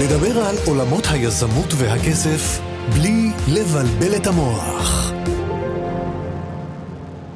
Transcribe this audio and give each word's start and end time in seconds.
לדבר 0.00 0.38
על 0.38 0.56
עולמות 0.64 1.06
היזמות 1.10 1.74
והכסף 1.76 2.60
בלי 2.94 3.30
לבלבל 3.48 4.16
את 4.16 4.26
המוח. 4.26 5.10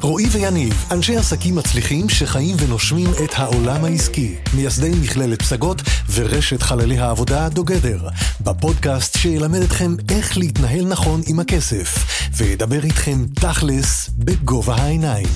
רועי 0.03 0.27
ויניב, 0.33 0.85
אנשי 0.91 1.17
עסקים 1.17 1.55
מצליחים 1.55 2.09
שחיים 2.09 2.57
ונושמים 2.59 3.11
את 3.25 3.31
העולם 3.35 3.85
העסקי, 3.85 4.35
מייסדי 4.55 4.91
מכללת 5.03 5.43
פסגות 5.43 5.83
ורשת 6.15 6.63
חללי 6.63 6.99
העבודה 6.99 7.49
דוגדר, 7.49 8.09
בפודקאסט 8.41 9.19
שילמד 9.19 9.63
אתכם 9.63 9.95
איך 10.09 10.39
להתנהל 10.39 10.87
נכון 10.87 11.21
עם 11.27 11.41
הכסף, 11.41 12.05
וידבר 12.37 12.85
איתכם 12.85 13.25
תכלס 13.35 14.11
בגובה 14.19 14.75
העיניים. 14.75 15.29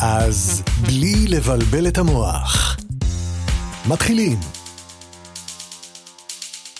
אז 0.00 0.62
בלי 0.82 1.26
לבלבל 1.28 1.88
את 1.88 1.98
המוח. 1.98 2.76
מתחילים. 3.86 4.61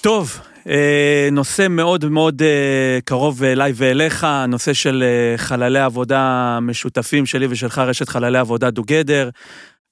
טוב, 0.02 0.38
אה, 0.69 1.29
נושא 1.33 1.66
מאוד 1.70 2.05
מאוד 2.05 2.43
אה, 2.43 2.98
קרוב 3.05 3.45
אליי 3.45 3.73
ואליך, 3.74 4.27
נושא 4.48 4.73
של 4.73 5.05
אה, 5.06 5.38
חללי 5.38 5.79
עבודה 5.79 6.59
משותפים 6.62 7.27
שלי 7.27 7.47
ושלך, 7.51 7.79
רשת 7.79 8.09
חללי 8.09 8.38
עבודה 8.38 8.70
דוגדר. 8.70 9.30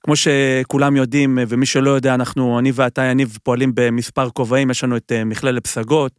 כמו 0.04 0.14
שכולם 0.16 0.96
יודעים, 0.96 1.38
ומי 1.48 1.66
שלא 1.66 1.90
יודע, 1.90 2.14
אנחנו, 2.14 2.58
אני 2.58 2.72
ואתה, 2.74 3.02
יניב, 3.02 3.38
פועלים 3.42 3.72
במספר 3.74 4.30
כובעים, 4.30 4.70
יש 4.70 4.84
לנו 4.84 4.96
את 4.96 5.12
מכללת 5.26 5.64
פסגות. 5.64 6.12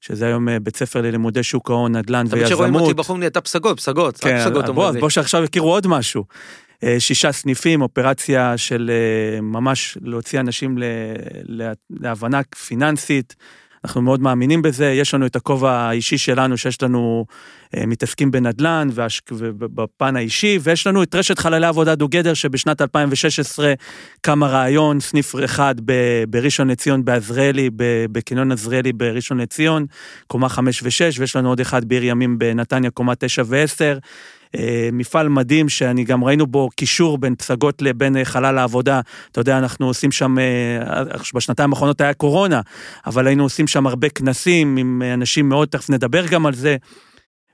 שזה 0.00 0.26
היום 0.26 0.48
בית 0.62 0.76
ספר 0.76 1.00
ללימודי 1.00 1.42
שוק 1.42 1.70
ההון, 1.70 1.96
נדל"ן 1.96 2.18
ויזמות. 2.18 2.38
תמיד 2.38 2.46
שרואים 2.46 2.74
אותי 2.74 2.94
בחור 2.94 3.18
נהייתה 3.18 3.40
פסגות, 3.40 3.76
פסגות, 3.76 4.18
כן, 4.18 4.40
פסגות 4.40 4.64
בוא, 4.68 4.90
בוא 5.00 5.10
שעכשיו 5.10 5.44
יכירו 5.44 5.72
עוד 5.72 5.86
משהו. 5.86 6.24
שישה 6.98 7.32
סניפים, 7.32 7.82
אופרציה 7.82 8.56
של 8.56 8.90
ממש 9.42 9.98
להוציא 10.02 10.40
אנשים 10.40 10.78
להבנה 11.90 12.40
פיננסית, 12.66 13.34
אנחנו 13.84 14.02
מאוד 14.02 14.20
מאמינים 14.20 14.62
בזה, 14.62 14.86
יש 14.86 15.14
לנו 15.14 15.26
את 15.26 15.36
הכובע 15.36 15.72
האישי 15.72 16.18
שלנו, 16.18 16.56
שיש 16.58 16.82
לנו, 16.82 17.26
אה, 17.76 17.86
מתעסקים 17.86 18.30
בנדל"ן 18.30 18.88
ובפן 19.32 20.16
האישי, 20.16 20.58
ויש 20.62 20.86
לנו 20.86 21.02
את 21.02 21.14
רשת 21.14 21.38
חללי 21.38 21.66
עבודה 21.66 21.94
דו 21.94 22.08
גדר, 22.08 22.34
שבשנת 22.34 22.80
2016 22.80 23.74
קם 24.20 24.42
הרעיון, 24.42 25.00
סניף 25.00 25.34
אחד 25.44 25.74
בראשון 26.28 26.68
לציון 26.68 27.04
בעזריאלי, 27.04 27.70
בקניון 28.12 28.52
עזריאלי 28.52 28.92
בראשון 28.92 29.40
לציון, 29.40 29.86
קומה 30.26 30.48
5 30.48 30.82
ו-6, 30.82 31.20
ויש 31.20 31.36
לנו 31.36 31.48
עוד 31.48 31.60
אחד 31.60 31.84
בעיר 31.84 32.04
ימים 32.04 32.38
בנתניה, 32.38 32.90
קומה 32.90 33.14
9 33.14 33.42
ו-10. 33.46 33.98
אה, 34.54 34.88
מפעל 34.92 35.28
מדהים 35.28 35.68
שאני 35.68 36.04
גם 36.04 36.24
ראינו 36.24 36.46
בו 36.46 36.68
קישור 36.76 37.18
בין 37.18 37.34
פסגות 37.34 37.82
לבין 37.82 38.16
אה, 38.16 38.24
חלל 38.24 38.58
העבודה. 38.58 39.00
אתה 39.30 39.40
יודע, 39.40 39.58
אנחנו 39.58 39.86
עושים 39.86 40.12
שם, 40.12 40.38
אה, 40.38 41.04
בשנתיים 41.34 41.72
האחרונות 41.72 42.00
היה 42.00 42.14
קורונה, 42.14 42.60
אבל 43.06 43.26
היינו 43.26 43.42
עושים 43.42 43.66
שם 43.66 43.86
הרבה 43.86 44.08
כנסים 44.08 44.76
עם 44.76 45.02
אנשים 45.14 45.48
מאוד, 45.48 45.68
תכף 45.68 45.90
נדבר 45.90 46.26
גם 46.26 46.46
על 46.46 46.54
זה. 46.54 46.76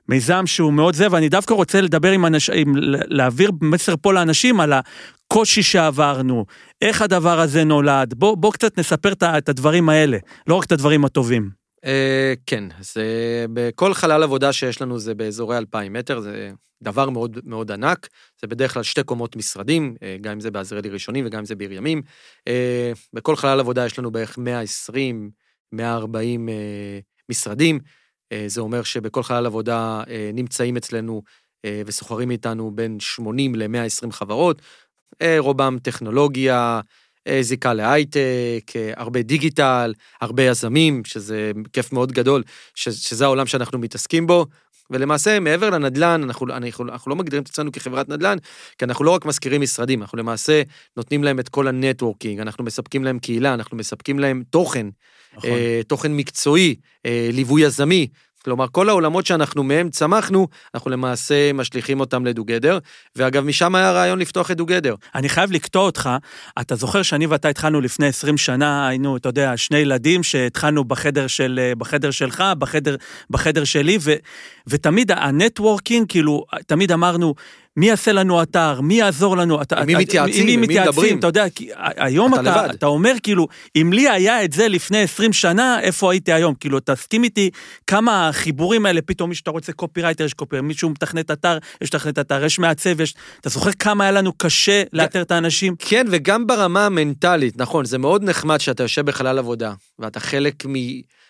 מיזם 0.09 0.47
שהוא 0.47 0.73
מאוד 0.73 0.95
זה, 0.95 1.07
ואני 1.11 1.29
דווקא 1.29 1.53
רוצה 1.53 1.81
לדבר 1.81 2.11
עם 2.11 2.25
אנשים, 2.25 2.73
להעביר 3.07 3.51
מסר 3.61 3.95
פה 4.01 4.13
לאנשים 4.13 4.59
על 4.59 4.73
הקושי 4.73 5.63
שעברנו, 5.63 6.45
איך 6.81 7.01
הדבר 7.01 7.39
הזה 7.39 7.63
נולד. 7.63 8.13
בוא, 8.13 8.37
בוא 8.37 8.51
קצת 8.51 8.79
נספר 8.79 9.13
את 9.23 9.49
הדברים 9.49 9.89
האלה, 9.89 10.17
לא 10.47 10.55
רק 10.55 10.65
את 10.65 10.71
הדברים 10.71 11.05
הטובים. 11.05 11.49
כן, 12.45 12.63
uh, 12.81 12.97
בכל 13.53 13.93
חלל 13.93 14.23
עבודה 14.23 14.53
שיש 14.53 14.81
לנו 14.81 14.99
זה 14.99 15.13
באזורי 15.13 15.57
2,000 15.57 15.93
מטר, 15.93 16.19
זה 16.19 16.51
דבר 16.81 17.09
מאוד 17.09 17.39
מאוד 17.43 17.71
ענק, 17.71 18.07
זה 18.41 18.47
בדרך 18.47 18.73
כלל 18.73 18.83
שתי 18.83 19.03
קומות 19.03 19.35
משרדים, 19.35 19.95
uh, 19.95 20.21
גם 20.21 20.31
אם 20.31 20.39
זה 20.39 20.51
בעזריאלי 20.51 20.89
ראשונים 20.89 21.25
וגם 21.25 21.39
אם 21.39 21.45
זה 21.45 21.55
בעיר 21.55 21.73
ימים. 21.73 22.01
Uh, 22.49 22.53
בכל 23.13 23.35
חלל 23.35 23.59
עבודה 23.59 23.85
יש 23.85 23.99
לנו 23.99 24.11
בערך 24.11 24.37
120, 24.37 25.31
140 25.71 26.49
uh, 26.49 26.51
משרדים, 27.29 27.79
זה 28.47 28.61
אומר 28.61 28.83
שבכל 28.83 29.23
חלל 29.23 29.45
עבודה 29.45 30.03
נמצאים 30.33 30.77
אצלנו 30.77 31.21
וסוחרים 31.85 32.31
איתנו 32.31 32.71
בין 32.75 32.99
80 32.99 33.55
ל-120 33.55 34.11
חברות, 34.11 34.61
רובם 35.39 35.77
טכנולוגיה, 35.83 36.81
אה, 37.27 37.43
זיקה 37.43 37.73
להייטק, 37.73 38.71
אה, 38.75 38.91
הרבה 38.95 39.21
דיגיטל, 39.21 39.93
הרבה 40.21 40.43
יזמים, 40.43 41.05
שזה 41.05 41.51
כיף 41.73 41.91
מאוד 41.91 42.11
גדול, 42.11 42.43
שזה 42.75 43.25
העולם 43.25 43.45
שאנחנו 43.45 43.79
מתעסקים 43.79 44.27
בו. 44.27 44.45
ולמעשה, 44.91 45.39
מעבר 45.39 45.69
לנדל"ן, 45.69 46.21
אנחנו, 46.23 46.47
אנחנו, 46.49 46.85
אנחנו 46.85 47.09
לא 47.09 47.15
מגדירים 47.15 47.43
את 47.43 47.49
עצמנו 47.49 47.71
כחברת 47.71 48.09
נדל"ן, 48.09 48.37
כי 48.77 48.85
אנחנו 48.85 49.05
לא 49.05 49.11
רק 49.11 49.25
משכירים 49.25 49.61
משרדים, 49.61 50.01
אנחנו 50.01 50.17
למעשה 50.17 50.61
נותנים 50.97 51.23
להם 51.23 51.39
את 51.39 51.49
כל 51.49 51.67
ה 51.67 51.73
networking, 51.73 52.39
אנחנו 52.39 52.63
מספקים 52.63 53.03
להם 53.03 53.19
קהילה, 53.19 53.53
אנחנו 53.53 53.77
מספקים 53.77 54.19
להם 54.19 54.43
תוכן, 54.49 54.87
נכון. 55.37 55.49
אה, 55.49 55.81
תוכן 55.87 56.13
מקצועי, 56.13 56.75
אה, 57.05 57.29
ליווי 57.33 57.61
יזמי, 57.61 58.07
כלומר, 58.43 58.65
כל 58.71 58.89
העולמות 58.89 59.25
שאנחנו 59.25 59.63
מהם 59.63 59.89
צמחנו, 59.89 60.47
אנחנו 60.75 60.91
למעשה 60.91 61.53
משליכים 61.53 61.99
אותם 61.99 62.25
ל 62.25 62.30
dogether, 62.30 62.79
ואגב, 63.15 63.43
משם 63.43 63.75
היה 63.75 63.91
רעיון 63.91 64.19
לפתוח 64.19 64.51
את 64.51 64.57
dogether. 64.57 64.95
אני 65.15 65.29
חייב 65.29 65.51
לקטוע 65.51 65.83
אותך, 65.83 66.09
אתה 66.61 66.75
זוכר 66.75 67.01
שאני 67.01 67.25
ואתה 67.25 67.49
התחלנו 67.49 67.81
לפני 67.81 68.07
20 68.07 68.37
שנה, 68.37 68.87
היינו, 68.87 69.17
אתה 69.17 69.29
יודע, 69.29 69.57
שני 69.57 69.77
ילדים 69.77 70.23
שהתחלנו 70.23 70.83
בחדר, 70.83 71.27
של, 71.27 71.73
בחדר 71.77 72.11
שלך, 72.11 72.43
בחדר, 72.57 72.95
בחדר 73.29 73.63
שלי, 73.63 73.97
ו, 74.01 74.13
ותמיד 74.67 75.11
ה 75.11 75.19
networking, 75.19 76.05
כאילו, 76.09 76.45
תמיד 76.67 76.91
אמרנו, 76.91 77.33
מי 77.77 77.87
יעשה 77.87 78.11
לנו 78.11 78.43
אתר, 78.43 78.81
מי 78.81 78.93
יעזור 78.93 79.37
לנו, 79.37 79.59
מי 79.85 79.95
מתייעצים, 79.95 80.45
מי 80.45 80.57
מדברים. 80.57 81.19
אתה 81.19 81.27
יודע, 81.27 81.45
היום 81.77 82.33
אתה, 82.33 82.41
אתה, 82.41 82.65
אתה 82.73 82.85
אומר 82.85 83.13
כאילו, 83.23 83.47
אם 83.75 83.93
לי 83.93 84.09
היה 84.09 84.43
את 84.43 84.53
זה 84.53 84.67
לפני 84.67 84.97
20 85.01 85.33
שנה, 85.33 85.79
איפה 85.81 86.11
הייתי 86.11 86.33
היום? 86.33 86.53
כאילו, 86.55 86.79
תסכים 86.79 87.23
איתי 87.23 87.49
כמה 87.87 88.29
החיבורים 88.29 88.85
האלה, 88.85 89.01
פתאום 89.01 89.29
מי 89.29 89.35
שאתה 89.35 89.51
רוצה 89.51 89.73
קופירייטר, 89.73 90.23
יש 90.23 90.33
קופירייטר, 90.33 90.67
מישהו 90.67 90.89
מתכנת 90.89 91.31
אתר, 91.31 91.57
יש 91.81 91.95
מתכנת 91.95 92.19
אתר, 92.19 92.45
יש 92.45 92.59
מעצב, 92.59 93.01
יש... 93.01 93.15
אתה 93.39 93.49
זוכר 93.49 93.71
כמה 93.71 94.03
היה 94.03 94.11
לנו 94.11 94.33
קשה 94.33 94.83
לאתר 94.93 95.21
את 95.21 95.31
האנשים? 95.31 95.75
כן, 95.79 96.05
וגם 96.11 96.47
ברמה 96.47 96.85
המנטלית, 96.85 97.57
נכון, 97.57 97.85
זה 97.85 97.97
מאוד 97.97 98.23
נחמד 98.23 98.59
שאתה 98.59 98.83
יושב 98.83 99.05
בחלל 99.05 99.39
עבודה, 99.39 99.73
ואתה 99.99 100.19
חלק 100.19 100.65
מ... 100.65 100.73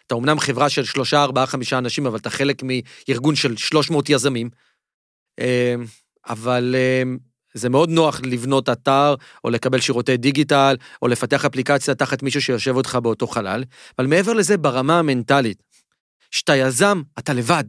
אתה 0.08 0.16
אמנם 0.16 0.40
חברה 0.40 0.70
של 0.70 0.84
שלושה, 0.84 1.24
ארבעה, 1.24 1.46
חמישה 1.46 1.78
אנשים, 1.78 2.06
אבל 2.06 2.18
אתה 2.18 2.30
חלק 2.30 2.64
מארגון 2.64 3.36
של 3.36 3.58
300 3.58 4.10
יזמים. 4.10 4.50
אה, 6.28 6.34
אבל 6.34 6.76
אמ, 6.78 7.18
זה 7.54 7.70
מאוד 7.70 7.90
נוח 7.90 8.22
לבנות 8.24 8.70
אתר, 8.70 9.16
או 9.44 9.50
לקבל 9.50 9.80
שירותי 9.80 10.18
דיגיטל, 10.18 10.76
או 11.02 11.08
לפתח 11.08 11.46
אפליקציה 11.46 11.96
תחת 11.96 12.24
מישהו 12.24 12.42
שיושב 12.42 12.76
אותך 12.76 12.98
באותו 13.04 13.28
חלל, 13.28 13.64
אבל 13.98 14.08
מעבר 14.08 14.34
לזה, 14.34 14.58
ברמה 14.58 15.00
המנטלית, 15.00 15.64
כשאתה 16.32 16.56
יזם, 16.56 17.02
אתה 17.20 17.34
לבד. 17.34 17.64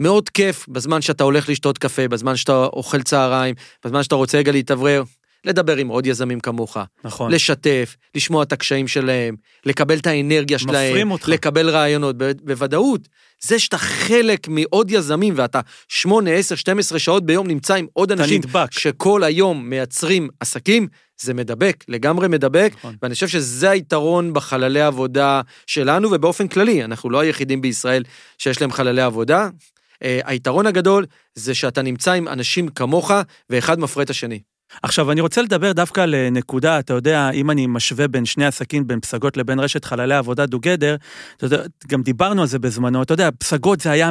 מאוד 0.00 0.28
כיף 0.28 0.68
בזמן 0.68 1.00
שאתה 1.00 1.24
הולך 1.24 1.48
לשתות 1.48 1.78
קפה, 1.78 2.08
בזמן 2.08 2.36
שאתה 2.36 2.64
אוכל 2.64 3.02
צהריים, 3.02 3.54
בזמן 3.84 4.02
שאתה 4.02 4.14
רוצה 4.14 4.38
רגע 4.38 4.52
להתאוורר, 4.52 5.02
לדבר 5.44 5.76
עם 5.76 5.88
עוד 5.88 6.06
יזמים 6.06 6.40
כמוך. 6.40 6.76
נכון. 7.04 7.32
לשתף, 7.32 7.96
לשמוע 8.14 8.42
את 8.42 8.52
הקשיים 8.52 8.88
שלהם, 8.88 9.36
לקבל 9.66 9.98
את 9.98 10.06
האנרגיה 10.06 10.58
שלהם. 10.58 10.90
מפרים 10.90 11.10
אותך. 11.10 11.28
לקבל 11.28 11.70
רעיונות, 11.70 12.16
ב- 12.18 12.32
בוודאות. 12.42 13.08
זה 13.44 13.58
שאתה 13.58 13.78
חלק 13.78 14.48
מעוד 14.48 14.90
יזמים 14.90 15.34
ואתה 15.36 15.60
8, 15.88 16.30
10, 16.30 16.54
12 16.54 16.98
שעות 16.98 17.26
ביום 17.26 17.46
נמצא 17.46 17.74
עם 17.74 17.86
עוד 17.92 18.12
אנשים 18.12 18.38
נדבק. 18.38 18.72
שכל 18.72 19.24
היום 19.24 19.70
מייצרים 19.70 20.28
עסקים, 20.40 20.88
זה 21.20 21.34
מדבק, 21.34 21.84
לגמרי 21.88 22.28
מדבק, 22.28 22.72
נכון. 22.78 22.96
ואני 23.02 23.14
חושב 23.14 23.28
שזה 23.28 23.70
היתרון 23.70 24.32
בחללי 24.32 24.80
עבודה 24.80 25.40
שלנו, 25.66 26.10
ובאופן 26.12 26.48
כללי, 26.48 26.84
אנחנו 26.84 27.10
לא 27.10 27.20
היחידים 27.20 27.60
בישראל 27.60 28.02
שיש 28.38 28.60
להם 28.60 28.72
חללי 28.72 29.02
עבודה. 29.02 29.48
Uh, 29.94 30.04
היתרון 30.24 30.66
הגדול 30.66 31.06
זה 31.34 31.54
שאתה 31.54 31.82
נמצא 31.82 32.12
עם 32.12 32.28
אנשים 32.28 32.68
כמוך, 32.68 33.10
ואחד 33.50 33.80
מפרה 33.80 34.02
את 34.02 34.10
השני. 34.10 34.40
עכשיו, 34.82 35.12
אני 35.12 35.20
רוצה 35.20 35.42
לדבר 35.42 35.72
דווקא 35.72 36.00
על 36.00 36.14
אה, 36.14 36.28
נקודה, 36.30 36.78
אתה 36.78 36.92
יודע, 36.94 37.30
אם 37.30 37.50
אני 37.50 37.66
משווה 37.66 38.08
בין 38.08 38.24
שני 38.24 38.46
עסקים, 38.46 38.86
בין 38.86 39.00
פסגות 39.00 39.36
לבין 39.36 39.60
רשת 39.60 39.84
חללי 39.84 40.14
עבודה 40.14 40.46
dogether, 40.46 40.96
אתה 41.36 41.46
יודע, 41.46 41.62
גם 41.88 42.02
דיברנו 42.02 42.40
על 42.42 42.48
זה 42.48 42.58
בזמנו, 42.58 43.02
אתה 43.02 43.12
יודע, 43.14 43.28
פסגות 43.38 43.80
זה 43.80 43.90
היה 43.90 44.10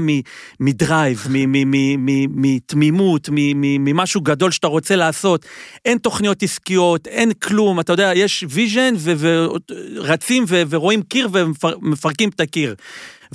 מ 0.60 0.69
drive, 0.69 1.28
מתמימות, 2.30 3.30
ממשהו 3.32 4.22
גדול 4.22 4.52
שאתה 4.52 4.68
רוצה 4.68 4.96
לעשות. 4.96 5.46
אין 5.86 5.98
תוכניות 5.98 6.44
עסקיות, 6.44 7.08
אין 7.08 7.32
כלום, 7.34 7.80
אתה 7.80 7.94
יודע, 7.94 8.12
יש 8.16 8.46
vision 8.50 8.94
ורצים 9.98 10.46
ורואים 10.48 11.02
קיר 11.02 11.30
ומפרקים 11.32 12.30
את 12.30 12.40
הקיר. 12.40 12.76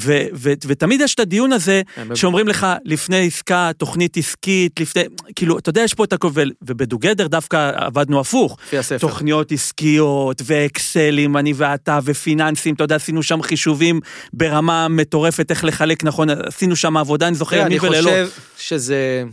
ו- 0.01 0.27
ו- 0.35 0.53
ותמיד 0.67 1.01
יש 1.01 1.15
את 1.15 1.21
הדיון 1.21 1.53
הזה, 1.53 1.83
שאומרים 2.15 2.49
לך, 2.49 2.67
לפני 2.85 3.27
עסקה, 3.27 3.71
תוכנית 3.77 4.17
עסקית, 4.17 4.81
לפני, 4.81 5.03
כאילו, 5.37 5.59
אתה 5.59 5.69
יודע, 5.69 5.83
יש 5.83 5.95
פה 5.95 6.05
את 6.05 6.13
הכל, 6.13 6.31
ובדוגדר 6.63 7.27
דווקא 7.27 7.71
עבדנו 7.75 8.21
הפוך. 8.21 8.57
לפי 8.67 8.79
הספר. 8.79 8.99
תוכניות 8.99 9.53
עסקיות, 9.53 10.43
ואקסלים, 10.45 11.37
אני 11.37 11.53
ואתה, 11.57 11.99
ופיננסים, 12.05 12.75
אתה 12.75 12.85
יודע, 12.85 12.97
עשינו 12.97 13.23
שם 13.23 13.43
חישובים 13.43 14.01
ברמה 14.33 14.89
מטורפת, 14.89 15.51
איך 15.51 15.65
לחלק 15.65 16.05
נכון, 16.05 16.31
עשינו 16.31 16.77
שם 16.77 16.97
עבודה, 16.97 17.29
אני 17.29 17.35
זוכר 17.35 17.57
ימים 17.57 17.79
ולילות. 17.83 18.13
אני 18.13 18.27
חושב 18.27 18.41
שזה, 18.59 19.25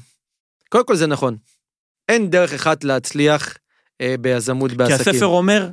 קודם 0.69 0.85
כל 0.85 0.95
זה 0.95 1.07
נכון. 1.07 1.37
אין 2.09 2.29
דרך 2.29 2.53
אחת 2.53 2.83
להצליח 2.83 3.53
אה, 4.01 4.15
ביזמות 4.19 4.73
בעסקים. 4.73 5.03
כי 5.03 5.09
הספר 5.09 5.25
אומר, 5.25 5.69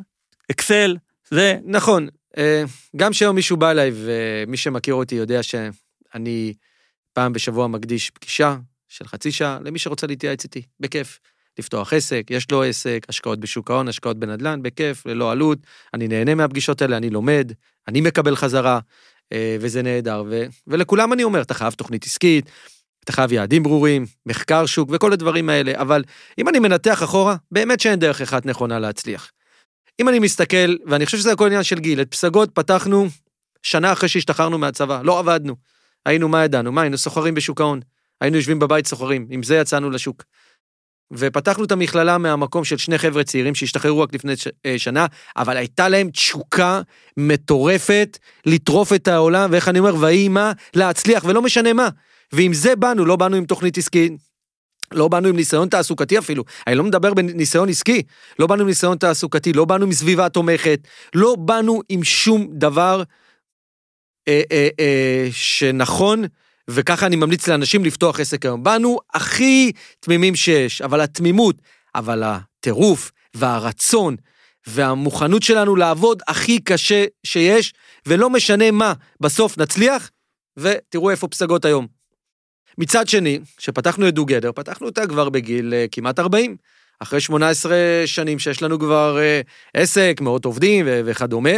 אקסל, 0.51 0.97
זה... 1.31 1.57
נכון, 1.65 2.09
גם 2.97 3.13
כשהיום 3.13 3.37
מישהו 3.37 3.57
בא 3.57 3.71
אליי, 3.71 3.91
ומי 3.95 4.57
שמכיר 4.57 4.95
אותי 4.95 5.15
יודע 5.15 5.43
שאני 5.43 6.55
פעם 7.13 7.33
בשבוע 7.33 7.67
מקדיש 7.67 8.11
פגישה 8.11 8.57
של 8.89 9.07
חצי 9.07 9.33
שעה 9.33 9.59
למי 9.65 9.79
שרוצה 9.79 10.07
להתייעץ 10.07 10.45
איתי, 10.45 10.63
בכיף. 10.81 11.19
לפתוח 11.59 11.93
עסק, 11.93 12.27
יש 12.31 12.51
לו 12.51 12.63
עסק, 12.63 13.07
השקעות 13.09 13.41
בשוק 13.41 13.71
ההון, 13.71 13.89
השקעות 13.89 14.19
בנדל"ן, 14.19 14.63
בכיף, 14.63 15.07
ללא 15.07 15.33
עלות. 15.33 15.59
אני 15.95 16.09
נהנה 16.09 16.35
מהפגישות 16.35 16.83
האלה, 16.83 16.97
אני 16.97 17.11
לומד, 17.11 17.53
אני 17.89 18.01
מקבל 18.01 18.37
חזרה, 18.37 18.81
אה, 19.33 19.57
וזה 19.61 19.83
נהדר. 19.83 20.25
ו, 20.31 20.45
ולכולם 20.67 21.13
אני 21.13 21.25
אומר, 21.25 21.43
אתה 21.43 21.55
חייב 21.55 21.73
תוכנית 21.73 22.05
עסקית, 22.05 22.51
אתה 23.05 23.13
חייב 23.13 23.33
יעדים 23.33 23.63
ברורים, 23.63 24.07
מחקר 24.27 24.67
שוק 24.67 24.89
וכל 24.93 25.13
הדברים 25.13 25.49
האלה, 25.49 25.73
אבל 25.81 26.05
אם 26.39 26.49
אני 26.49 26.59
מנתח 26.59 27.03
אחורה, 27.03 27.37
באמת 27.51 27.81
שאין 27.81 27.99
דרך 27.99 28.21
אחת 28.21 28.47
נכונה 28.47 28.79
להצליח. 28.79 29.31
אם 30.01 30.09
אני 30.09 30.19
מסתכל, 30.19 30.77
ואני 30.87 31.07
חושב 31.07 31.19
שזה 31.19 31.33
הכל 31.33 31.47
עניין 31.47 31.63
של 31.63 31.79
גיל, 31.79 32.01
את 32.01 32.11
פסגות 32.11 32.51
פתחנו 32.55 33.07
שנה 33.63 33.93
אחרי 33.93 34.09
שהשתחררנו 34.09 34.59
מהצבא, 34.59 35.03
לא 35.05 35.19
עבדנו. 35.19 35.57
היינו, 36.07 36.29
מה 36.29 36.45
ידענו? 36.45 36.73
מה, 36.73 36.83
היינו 36.83 36.99
סוחרים 36.99 37.35
בשוק 37.35 37.61
ההון. 37.61 37.81
היינו 38.21 38.37
יושבים 38.37 38.59
בבית 38.59 38.87
סוחרים, 38.87 39.27
עם 39.31 39.43
זה 39.43 39.57
יצאנו 39.57 39.91
לשוק. 39.91 40.25
ופתחנו 41.13 41.65
את 41.65 41.73
המכללה 41.73 42.19
מהמקום 42.19 42.65
של 42.65 42.77
שני 42.77 42.99
חבר'ה 42.99 43.25
צעירים 43.25 43.55
שהשתחררו 43.55 44.01
רק 44.01 44.15
לפני 44.15 44.37
ש... 44.37 44.49
אה, 44.67 44.79
שנה, 44.79 45.07
אבל 45.37 45.57
הייתה 45.57 45.89
להם 45.89 46.11
תשוקה 46.11 46.81
מטורפת 47.17 48.19
לטרוף 48.47 48.93
את 48.93 49.09
העולם, 49.09 49.51
ואיך 49.53 49.69
אני 49.69 49.79
אומר, 49.79 49.97
ויהי 49.97 50.29
מה, 50.29 50.53
להצליח, 50.75 51.25
ולא 51.25 51.43
משנה 51.43 51.73
מה. 51.73 51.89
ועם 52.33 52.53
זה 52.53 52.77
באנו, 52.77 53.05
לא 53.05 53.17
באנו 53.17 53.37
עם 53.37 53.45
תוכנית 53.45 53.79
עסקית, 53.79 54.13
לא 54.95 55.09
באנו 55.09 55.29
עם 55.29 55.37
ניסיון 55.37 55.69
תעסוקתי 55.69 56.19
אפילו, 56.19 56.45
אני 56.67 56.75
לא 56.75 56.85
מדבר 56.85 57.15
בניסיון 57.15 57.69
עסקי, 57.69 58.03
לא 58.39 58.47
באנו 58.47 58.63
עם 58.63 58.69
ניסיון 58.69 58.99
תעסוקתי, 58.99 59.53
לא 59.53 59.65
באנו 59.65 59.85
עם 59.85 59.93
סביבה 59.93 60.29
תומכת, 60.29 60.81
לא 61.15 61.37
באנו 61.39 61.83
עם 61.89 62.05
שום 62.05 62.47
דבר 62.53 63.03
אה, 64.29 64.43
אה, 64.53 64.69
אה, 64.81 65.29
שנכון 65.33 66.25
וככה 66.71 67.07
אני 67.07 67.17
ממליץ 67.17 67.49
לאנשים 67.49 67.85
לפתוח 67.85 68.21
עסק 68.21 68.45
היום. 68.45 68.63
באנו 68.63 68.99
הכי 69.15 69.73
תמימים 70.01 70.37
שיש, 70.37 70.83
אבל 70.83 71.01
התמימות, 71.01 71.57
אבל 71.95 72.23
הטירוף 72.23 73.11
והרצון 73.35 74.17
והמוכנות 74.67 75.43
שלנו 75.43 75.77
לעבוד 75.77 76.23
הכי 76.29 76.61
קשה 76.61 77.05
שיש, 77.27 77.73
ולא 78.07 78.31
משנה 78.31 78.71
מה, 78.71 78.93
בסוף 79.21 79.59
נצליח, 79.59 80.11
ותראו 80.57 81.11
איפה 81.11 81.29
פסגות 81.29 81.65
היום. 81.65 82.00
מצד 82.81 83.09
שני, 83.09 83.39
כשפתחנו 83.57 84.09
את 84.09 84.15
דוגדר, 84.15 84.53
פתחנו 84.53 84.87
אותה 84.87 85.07
כבר 85.07 85.29
בגיל 85.29 85.73
uh, 85.73 85.89
כמעט 85.93 86.19
40. 86.19 86.57
אחרי 87.01 87.21
18 87.21 87.77
שנים 88.07 88.39
שיש 88.39 88.63
לנו 88.63 88.79
כבר 88.79 89.19
uh, 89.19 89.49
עסק, 89.75 90.19
מאות 90.21 90.45
עובדים 90.45 90.87
וכדומה. 90.89 91.51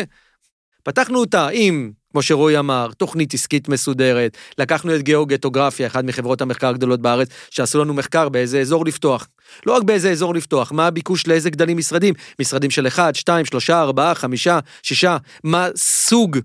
פתחנו 0.83 1.19
אותה 1.19 1.49
עם 1.53 1.93
כמו 2.13 2.23
שרועי 2.23 2.59
אמר, 2.59 2.91
תוכנית 2.97 3.35
עסקית 3.35 3.69
מסודרת, 3.69 4.37
לקחנו 4.59 4.95
את 4.95 5.03
גיאוגטוגרפיה, 5.03 5.87
אחת 5.87 6.05
מחברות 6.05 6.41
המחקר 6.41 6.69
הגדולות 6.69 7.01
בארץ, 7.01 7.29
שעשו 7.51 7.81
לנו 7.81 7.95
מחקר 7.95 8.29
באיזה 8.29 8.61
אזור 8.61 8.85
לפתוח. 8.85 9.29
לא 9.67 9.73
רק 9.77 9.83
באיזה 9.83 10.11
אזור 10.11 10.35
לפתוח, 10.35 10.73
מה 10.73 10.87
הביקוש 10.87 11.27
לאיזה 11.27 11.51
גדלים 11.51 11.77
משרדים? 11.77 12.15
משרדים 12.41 12.71
של 12.71 12.87
1, 12.87 13.15
2, 13.15 13.45
3, 13.45 13.71
4, 13.71 14.15
5, 14.15 14.49
6, 14.83 15.05
מה 15.45 15.69
סוג 15.77 16.39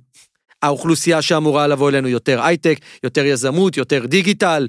האוכלוסייה 0.62 1.21
שאמורה 1.21 1.68
לבוא 1.68 1.89
אלינו, 1.89 2.07
יותר 2.07 2.42
הייטק, 2.42 2.80
יותר 3.04 3.25
יזמות, 3.25 3.77
יותר 3.77 4.06
דיגיטל, 4.06 4.68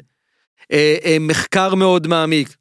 אה, 0.72 0.96
אה, 1.04 1.16
מחקר 1.20 1.74
מאוד 1.74 2.06
מעמיק. 2.06 2.56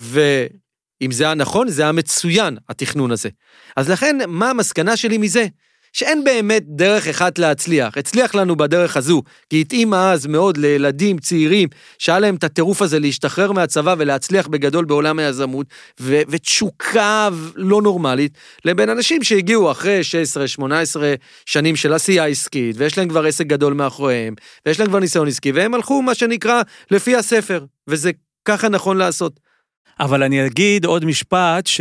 ואם 0.00 1.10
זה 1.10 1.24
היה 1.24 1.34
נכון, 1.34 1.68
זה 1.68 1.82
היה 1.82 1.92
מצוין, 1.92 2.56
התכנון 2.68 3.10
הזה. 3.10 3.28
אז 3.76 3.90
לכן, 3.90 4.16
מה 4.28 4.50
המסקנה 4.50 4.96
שלי 4.96 5.18
מזה? 5.18 5.46
שאין 5.92 6.24
באמת 6.24 6.62
דרך 6.66 7.08
אחת 7.08 7.38
להצליח. 7.38 7.98
הצליח 7.98 8.34
לנו 8.34 8.56
בדרך 8.56 8.96
הזו, 8.96 9.22
כי 9.50 9.60
התאימה 9.60 10.12
אז 10.12 10.26
מאוד 10.26 10.56
לילדים 10.56 11.18
צעירים, 11.18 11.68
שהיה 11.98 12.18
להם 12.18 12.34
את 12.34 12.44
הטירוף 12.44 12.82
הזה 12.82 12.98
להשתחרר 12.98 13.52
מהצבא 13.52 13.94
ולהצליח 13.98 14.46
בגדול 14.46 14.84
בעולם 14.84 15.18
היזמות, 15.18 15.66
ו- 16.00 16.22
ותשוקה 16.28 17.28
לא 17.56 17.82
נורמלית, 17.82 18.38
לבין 18.64 18.90
אנשים 18.90 19.22
שהגיעו 19.22 19.70
אחרי 19.70 20.00
16-18 20.60 20.62
שנים 21.46 21.76
של 21.76 21.92
עשייה 21.92 22.26
עסקית, 22.26 22.76
ויש 22.78 22.98
להם 22.98 23.08
כבר 23.08 23.24
עסק 23.24 23.46
גדול 23.46 23.72
מאחוריהם, 23.72 24.34
ויש 24.66 24.80
להם 24.80 24.88
כבר 24.88 24.98
ניסיון 24.98 25.28
עסקי, 25.28 25.52
והם 25.52 25.74
הלכו, 25.74 26.02
מה 26.02 26.14
שנקרא, 26.14 26.62
לפי 26.90 27.16
הספר, 27.16 27.64
וזה 27.88 28.10
ככה 28.44 28.68
נכון 28.68 28.96
לעשות. 28.96 29.40
אבל 30.00 30.22
אני 30.22 30.46
אגיד 30.46 30.84
עוד 30.84 31.04
משפט, 31.04 31.66
ש, 31.66 31.80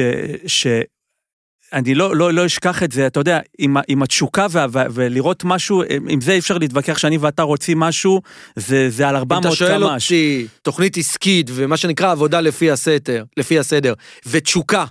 אני 1.74 1.96
לא, 1.96 2.16
לא, 2.16 2.34
לא 2.34 2.46
אשכח 2.46 2.84
את 2.84 2.92
זה, 2.92 3.08
אתה 3.08 3.19
יודע, 3.19 3.40
עם, 3.58 3.78
עם 3.88 4.04
התשוקה 4.04 4.48
וה, 4.50 4.66
ולראות 4.72 5.44
משהו, 5.44 5.84
עם 6.10 6.22
זה 6.22 6.31
אי 6.31 6.40
אפשר 6.40 6.58
להתווכח 6.58 6.98
שאני 6.98 7.18
ואתה 7.18 7.44
רוצים 7.44 7.80
משהו, 7.80 8.22
זה, 8.56 8.90
זה 8.90 9.08
על 9.08 9.16
400 9.16 9.44
קמ"ש. 9.44 9.62
אם 9.62 9.68
אתה 9.68 9.80
שואל 9.80 9.84
אותי, 9.84 10.48
תוכנית 10.62 10.98
עסקית 10.98 11.50
ומה 11.54 11.78
שנקרא 11.78 12.12
עבודה 12.12 12.42
לפי 12.42 12.72
הסדר, 12.72 13.24
לפי 13.38 13.60
הסדר, 13.60 13.94
ותשוקה 14.25 14.86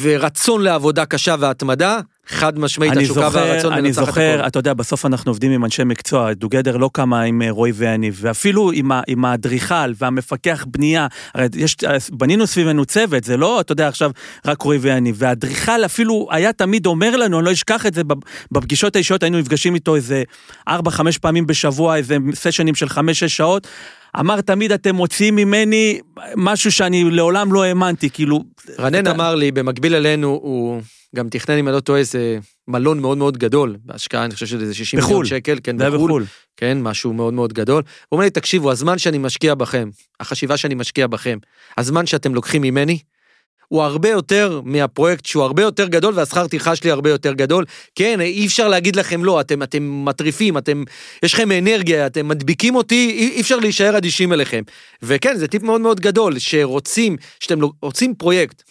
ורצון 0.00 0.62
לעבודה 0.62 1.06
קשה 1.06 1.34
והתמדה, 1.38 2.00
חד 2.28 2.58
משמעית, 2.58 2.92
התשוקה 2.96 3.28
והרצון 3.32 3.72
אני 3.72 3.92
זוכר, 3.92 4.46
אתה 4.46 4.58
יודע, 4.58 4.74
בסוף 4.74 5.06
אנחנו 5.06 5.30
עובדים 5.30 5.52
עם 5.52 5.64
אנשי 5.64 5.84
מקצוע, 5.84 6.32
דוגדר 6.32 6.76
לא 6.76 6.90
קמה 6.92 7.22
עם 7.22 7.42
אה, 7.42 7.50
רועי 7.50 7.72
ואני, 7.74 8.10
ואפילו 8.14 8.70
עם 9.06 9.24
האדריכל 9.24 9.92
והמפקח 9.98 10.64
בנייה, 10.68 11.06
הרי 11.34 11.46
יש, 11.54 11.76
בנינו 12.12 12.46
סביבנו 12.46 12.84
צוות, 12.84 13.24
זה 13.24 13.36
לא, 13.36 13.60
אתה 13.60 13.72
יודע, 13.72 13.88
עכשיו 13.88 14.10
רק 14.46 14.62
רועי 14.62 14.78
ואני, 14.80 15.12
והאדריכל 15.14 15.84
אפילו 15.84 16.28
היה 16.30 16.52
תמיד 16.52 16.86
אומר 16.86 17.16
לנו, 17.16 17.38
אני 17.38 17.46
לא 17.46 17.52
אשכח 17.52 17.86
את 17.86 17.94
זה, 17.94 18.02
בפגישות 18.52 18.96
האישיות 18.96 19.22
היינו 19.22 19.38
נפגשים 19.38 19.74
איתו 19.74 19.96
איזה 19.96 20.22
4-5 20.68 20.72
פעמים 21.20 21.46
בשבוע, 21.46 21.96
איזה 21.96 22.16
סשנים 22.34 22.74
של 22.74 22.86
5-6 22.86 23.28
שעות. 23.28 23.66
אמר 24.20 24.40
תמיד 24.40 24.72
אתם 24.72 24.94
מוציאים 24.94 25.36
ממני 25.36 26.00
משהו 26.36 26.72
שאני 26.72 27.04
לעולם 27.10 27.52
לא 27.52 27.64
האמנתי, 27.64 28.10
כאילו... 28.10 28.44
רנן 28.78 29.02
אתה... 29.02 29.10
אמר 29.10 29.34
לי, 29.34 29.52
במקביל 29.52 29.94
אלינו, 29.94 30.28
הוא 30.28 30.82
גם 31.16 31.28
תכנן, 31.28 31.58
אם 31.58 31.68
אני 31.68 31.74
לא 31.74 31.80
טועה, 31.80 31.98
איזה 31.98 32.38
מלון 32.68 33.00
מאוד 33.00 33.18
מאוד 33.18 33.38
גדול, 33.38 33.76
בהשקעה, 33.84 34.24
אני 34.24 34.34
חושב 34.34 34.46
שזה 34.46 34.74
60 34.74 35.00
מיליון 35.00 35.24
שקל, 35.24 35.58
כן, 35.62 35.76
בחו"ל. 35.78 35.96
בחו"ל. 35.96 36.24
כן, 36.56 36.82
משהו 36.82 37.12
מאוד 37.12 37.34
מאוד 37.34 37.52
גדול. 37.52 37.82
הוא 38.08 38.16
אומר 38.16 38.24
לי, 38.24 38.30
תקשיבו, 38.30 38.70
הזמן 38.70 38.98
שאני 38.98 39.18
משקיע 39.18 39.54
בכם, 39.54 39.88
החשיבה 40.20 40.56
שאני 40.56 40.74
משקיע 40.74 41.06
בכם, 41.06 41.38
הזמן 41.78 42.06
שאתם 42.06 42.34
לוקחים 42.34 42.62
ממני, 42.62 42.98
הוא 43.68 43.82
הרבה 43.82 44.08
יותר 44.08 44.60
מהפרויקט 44.64 45.26
שהוא 45.26 45.42
הרבה 45.42 45.62
יותר 45.62 45.86
גדול 45.86 46.14
והשכר 46.14 46.46
טרחה 46.46 46.76
שלי 46.76 46.90
הרבה 46.90 47.10
יותר 47.10 47.32
גדול. 47.32 47.64
כן, 47.94 48.20
אי 48.20 48.46
אפשר 48.46 48.68
להגיד 48.68 48.96
לכם 48.96 49.24
לא, 49.24 49.40
אתם, 49.40 49.62
אתם 49.62 50.04
מטריפים, 50.04 50.58
אתם, 50.58 50.84
יש 51.22 51.34
לכם 51.34 51.52
אנרגיה, 51.52 52.06
אתם 52.06 52.28
מדביקים 52.28 52.74
אותי, 52.74 53.10
אי, 53.10 53.40
אפשר 53.40 53.56
להישאר 53.56 53.98
אדישים 53.98 54.32
אליכם. 54.32 54.62
וכן, 55.02 55.36
זה 55.36 55.48
טיפ 55.48 55.62
מאוד 55.62 55.80
מאוד 55.80 56.00
גדול, 56.00 56.38
שרוצים, 56.38 57.16
שאתם 57.40 57.60
לא, 57.60 57.70
רוצים 57.82 58.14
פרויקט, 58.14 58.62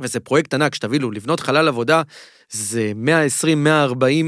וזה 0.00 0.20
פרויקט 0.20 0.54
ענק, 0.54 0.74
שתבינו, 0.74 1.10
לבנות 1.10 1.40
חלל 1.40 1.68
עבודה 1.68 2.02
זה 2.50 2.92
120-140 3.44 3.46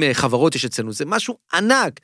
אה, 0.03 0.15
חברות 0.15 0.55
יש 0.55 0.65
אצלנו, 0.65 0.93
זה 0.93 1.05
משהו 1.07 1.39
ענק. 1.53 2.01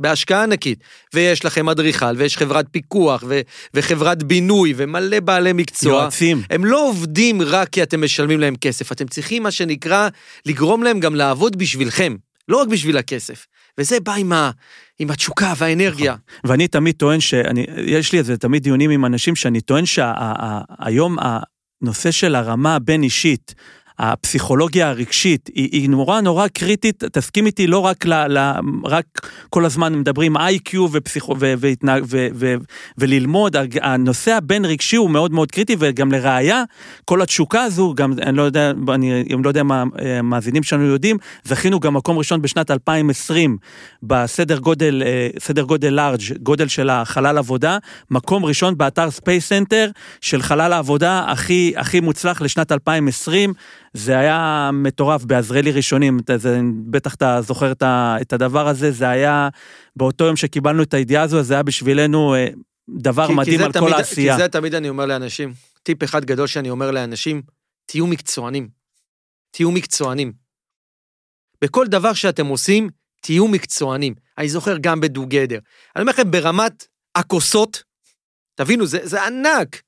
בהשקעה 0.00 0.42
ענקית, 0.42 0.78
ויש 1.14 1.44
לכם 1.44 1.68
אדריכל, 1.68 2.16
ויש 2.16 2.36
חברת 2.36 2.66
פיקוח, 2.70 3.24
ו- 3.28 3.40
וחברת 3.74 4.22
בינוי, 4.22 4.74
ומלא 4.76 5.20
בעלי 5.20 5.52
מקצוע. 5.52 5.92
יועצים. 5.92 6.42
הם 6.50 6.64
לא 6.64 6.88
עובדים 6.88 7.42
רק 7.42 7.68
כי 7.68 7.82
אתם 7.82 8.04
משלמים 8.04 8.40
להם 8.40 8.56
כסף, 8.56 8.92
אתם 8.92 9.06
צריכים, 9.06 9.42
מה 9.42 9.50
שנקרא, 9.50 10.08
לגרום 10.46 10.82
להם 10.82 11.00
גם 11.00 11.14
לעבוד 11.14 11.56
בשבילכם, 11.56 12.16
לא 12.48 12.56
רק 12.56 12.68
בשביל 12.68 12.96
הכסף. 12.96 13.46
וזה 13.78 14.00
בא 14.00 14.14
עם, 14.14 14.32
ה, 14.32 14.50
עם 14.98 15.10
התשוקה 15.10 15.52
והאנרגיה. 15.56 16.12
נכון. 16.12 16.50
ואני 16.50 16.68
תמיד 16.68 16.94
טוען 16.94 17.20
שאני, 17.20 17.66
יש 17.86 18.12
לי 18.12 18.18
איזה 18.18 18.36
תמיד 18.36 18.62
דיונים 18.62 18.90
עם 18.90 19.04
אנשים 19.04 19.36
שאני 19.36 19.60
טוען 19.60 19.84
שהיום 19.86 21.16
הנושא 21.82 22.10
של 22.10 22.34
הרמה 22.34 22.74
הבין-אישית, 22.74 23.54
הפסיכולוגיה 24.00 24.88
הרגשית 24.88 25.50
היא, 25.54 25.68
היא 25.72 25.90
נורא 25.90 26.20
נורא 26.20 26.48
קריטית, 26.48 27.04
תסכים 27.04 27.46
איתי, 27.46 27.66
לא 27.66 27.78
רק 27.78 28.06
ל... 28.06 28.38
ל 28.38 28.52
רק 28.84 29.04
כל 29.50 29.64
הזמן 29.64 29.94
מדברים 29.94 30.36
איי-קיו 30.36 30.86
וללמוד, 32.98 33.56
הנושא 33.82 34.32
הבין 34.32 34.64
רגשי 34.64 34.96
הוא 34.96 35.10
מאוד 35.10 35.32
מאוד 35.32 35.50
קריטי, 35.50 35.76
וגם 35.78 36.12
לראיה, 36.12 36.62
כל 37.04 37.22
התשוקה 37.22 37.62
הזו, 37.62 37.94
גם, 37.96 38.12
אני 38.22 38.36
לא 38.36 38.42
יודע, 38.42 38.72
אני 38.94 39.24
לא 39.44 39.48
יודע 39.48 39.62
מה 39.62 39.84
המאזינים 40.18 40.62
שלנו 40.62 40.84
יודעים, 40.84 41.18
זכינו 41.44 41.80
גם 41.80 41.94
מקום 41.94 42.18
ראשון 42.18 42.42
בשנת 42.42 42.70
2020, 42.70 43.56
בסדר 44.02 44.58
גודל, 44.58 45.02
אה, 45.06 45.28
סדר 45.38 45.62
גודל 45.62 45.88
large, 45.88 46.20
גודל 46.42 46.68
של 46.68 46.90
החלל 46.90 47.38
עבודה, 47.38 47.78
מקום 48.10 48.44
ראשון 48.44 48.78
באתר 48.78 49.10
Space 49.10 49.48
Center 49.48 49.90
של 50.20 50.42
חלל 50.42 50.72
העבודה 50.72 51.24
הכי, 51.28 51.72
הכי 51.76 52.00
מוצלח 52.00 52.42
לשנת 52.42 52.72
2020. 52.72 53.54
זה 53.92 54.18
היה 54.18 54.70
מטורף 54.72 55.24
בעזריאלי 55.24 55.72
ראשונים, 55.72 56.18
זה, 56.36 56.60
בטח 56.84 57.14
אתה 57.14 57.42
זוכר 57.42 57.72
את 58.20 58.32
הדבר 58.32 58.68
הזה, 58.68 58.90
זה 58.90 59.08
היה 59.08 59.48
באותו 59.96 60.24
יום 60.24 60.36
שקיבלנו 60.36 60.82
את 60.82 60.94
הידיעה 60.94 61.22
הזו, 61.22 61.42
זה 61.42 61.54
היה 61.54 61.62
בשבילנו 61.62 62.34
אה, 62.34 62.48
דבר 62.98 63.26
כי, 63.26 63.34
מדהים 63.34 63.58
כי 63.58 63.64
על 63.64 63.72
תמיד, 63.72 63.88
כל 63.88 63.94
העשייה. 63.94 64.36
כי 64.36 64.42
זה 64.42 64.48
תמיד 64.48 64.74
אני 64.74 64.88
אומר 64.88 65.06
לאנשים, 65.06 65.52
טיפ 65.82 66.04
אחד 66.04 66.24
גדול 66.24 66.46
שאני 66.46 66.70
אומר 66.70 66.90
לאנשים, 66.90 67.42
תהיו 67.86 68.06
מקצוענים. 68.06 68.68
תהיו 69.50 69.70
מקצוענים. 69.70 70.32
בכל 71.64 71.86
דבר 71.86 72.12
שאתם 72.12 72.46
עושים, 72.46 72.88
תהיו 73.20 73.48
מקצוענים. 73.48 74.14
אני 74.38 74.48
זוכר 74.48 74.76
גם 74.80 75.00
בדוגדר. 75.00 75.58
אני 75.96 76.02
אומר 76.02 76.12
לכם, 76.12 76.30
ברמת 76.30 76.86
הכוסות, 77.14 77.82
תבינו, 78.54 78.86
זה, 78.86 78.98
זה 79.02 79.26
ענק. 79.26 79.82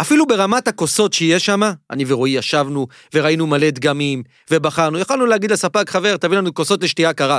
אפילו 0.00 0.26
ברמת 0.26 0.68
הכוסות 0.68 1.12
שיש 1.12 1.46
שם, 1.46 1.60
אני 1.90 2.04
ורועי 2.06 2.32
ישבנו 2.32 2.86
וראינו 3.14 3.46
מלא 3.46 3.70
דגמים 3.70 4.22
ובחרנו, 4.50 4.98
יכולנו 4.98 5.26
להגיד 5.26 5.52
לספק, 5.52 5.90
חבר, 5.90 6.16
תביא 6.16 6.38
לנו 6.38 6.54
כוסות 6.54 6.82
לשתייה 6.82 7.12
קרה, 7.12 7.38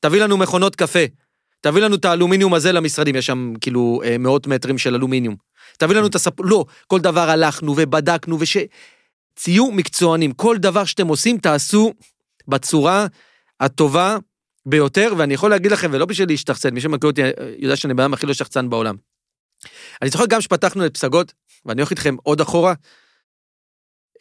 תביא 0.00 0.22
לנו 0.22 0.36
מכונות 0.36 0.76
קפה, 0.76 1.04
תביא 1.60 1.82
לנו 1.82 1.94
את 1.94 2.04
האלומיניום 2.04 2.54
הזה 2.54 2.72
למשרדים, 2.72 3.16
יש 3.16 3.26
שם 3.26 3.52
כאילו 3.60 4.00
אה, 4.04 4.18
מאות 4.18 4.46
מטרים 4.46 4.78
של 4.78 4.94
אלומיניום. 4.94 5.36
תביא 5.78 5.96
לנו 5.96 6.06
את 6.06 6.14
הספ... 6.14 6.40
לא, 6.40 6.64
כל 6.86 7.00
דבר 7.00 7.30
הלכנו 7.30 7.74
ובדקנו 7.76 8.40
וש... 8.40 8.56
תהיו 9.34 9.70
מקצוענים, 9.70 10.32
כל 10.32 10.56
דבר 10.58 10.84
שאתם 10.84 11.06
עושים 11.06 11.38
תעשו 11.38 11.92
בצורה 12.48 13.06
הטובה 13.60 14.16
ביותר, 14.66 15.12
ואני 15.16 15.34
יכול 15.34 15.50
להגיד 15.50 15.72
לכם, 15.72 15.90
ולא 15.92 16.06
בשביל 16.06 16.28
להשתחצן, 16.28 16.74
מי 16.74 16.80
שמכיר 16.80 17.10
אותי 17.10 17.22
יודע 17.58 17.76
שאני 17.76 17.94
בן 17.94 18.12
הכי 18.12 18.26
לא 18.26 18.34
שחצן 18.34 18.70
בעולם. 18.70 18.94
אני 20.02 20.10
זוכר 20.10 20.26
גם 20.26 20.40
שפתחנו 20.40 20.86
את 20.86 20.94
פסגות, 20.94 21.32
ואני 21.66 21.80
הולך 21.80 21.90
איתכם 21.90 22.16
עוד 22.22 22.40
אחורה, 22.40 22.74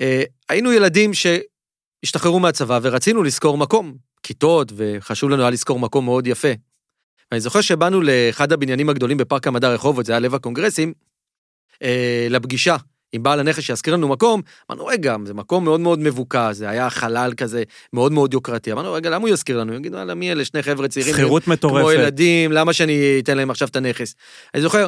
אה, 0.01 0.23
היינו 0.49 0.71
ילדים 0.71 1.11
שהשתחררו 1.13 2.39
מהצבא 2.39 2.79
ורצינו 2.81 3.23
לשכור 3.23 3.57
מקום, 3.57 3.97
כיתות, 4.23 4.71
וחשוב 4.75 5.29
לנו 5.29 5.41
היה 5.41 5.51
לשכור 5.51 5.79
מקום 5.79 6.05
מאוד 6.05 6.27
יפה. 6.27 6.51
ואני 7.31 7.41
זוכר 7.41 7.61
שבאנו 7.61 8.01
לאחד 8.01 8.51
הבניינים 8.51 8.89
הגדולים 8.89 9.17
בפארק 9.17 9.47
המדע 9.47 9.69
רחובות, 9.69 10.05
זה 10.05 10.11
היה 10.11 10.19
לב 10.19 10.35
הקונגרסים, 10.35 10.93
אה, 11.83 12.27
לפגישה 12.29 12.75
עם 13.13 13.23
בעל 13.23 13.39
הנכס 13.39 13.63
שיזכיר 13.63 13.93
לנו 13.93 14.07
מקום, 14.07 14.41
אמרנו, 14.71 14.85
רגע, 14.85 15.15
זה 15.25 15.33
מקום 15.33 15.63
מאוד 15.63 15.79
מאוד 15.79 15.99
מבוקע, 15.99 16.53
זה 16.53 16.69
היה 16.69 16.89
חלל 16.89 17.33
כזה 17.37 17.63
מאוד 17.93 18.11
מאוד 18.11 18.33
יוקרתי. 18.33 18.71
אמרנו, 18.71 18.93
רגע, 18.93 19.09
למה 19.09 19.27
הוא 19.27 19.33
יזכיר 19.33 19.59
לנו? 19.59 19.73
יגידו, 19.73 19.95
וואלה, 19.95 20.15
מי 20.15 20.31
אלה 20.31 20.45
שני 20.45 20.63
חבר'ה 20.63 20.87
צעירים? 20.87 21.13
שכירות 21.13 21.47
מטורפת. 21.47 21.79
כמו 21.79 21.91
ילדים, 21.91 22.51
למה 22.51 22.73
שאני 22.73 23.19
אתן 23.23 23.37
להם 23.37 23.49
עכשיו 23.49 23.67
את 23.67 23.75
הנכס? 23.75 24.15
אני 24.53 24.61
זוכר, 24.61 24.87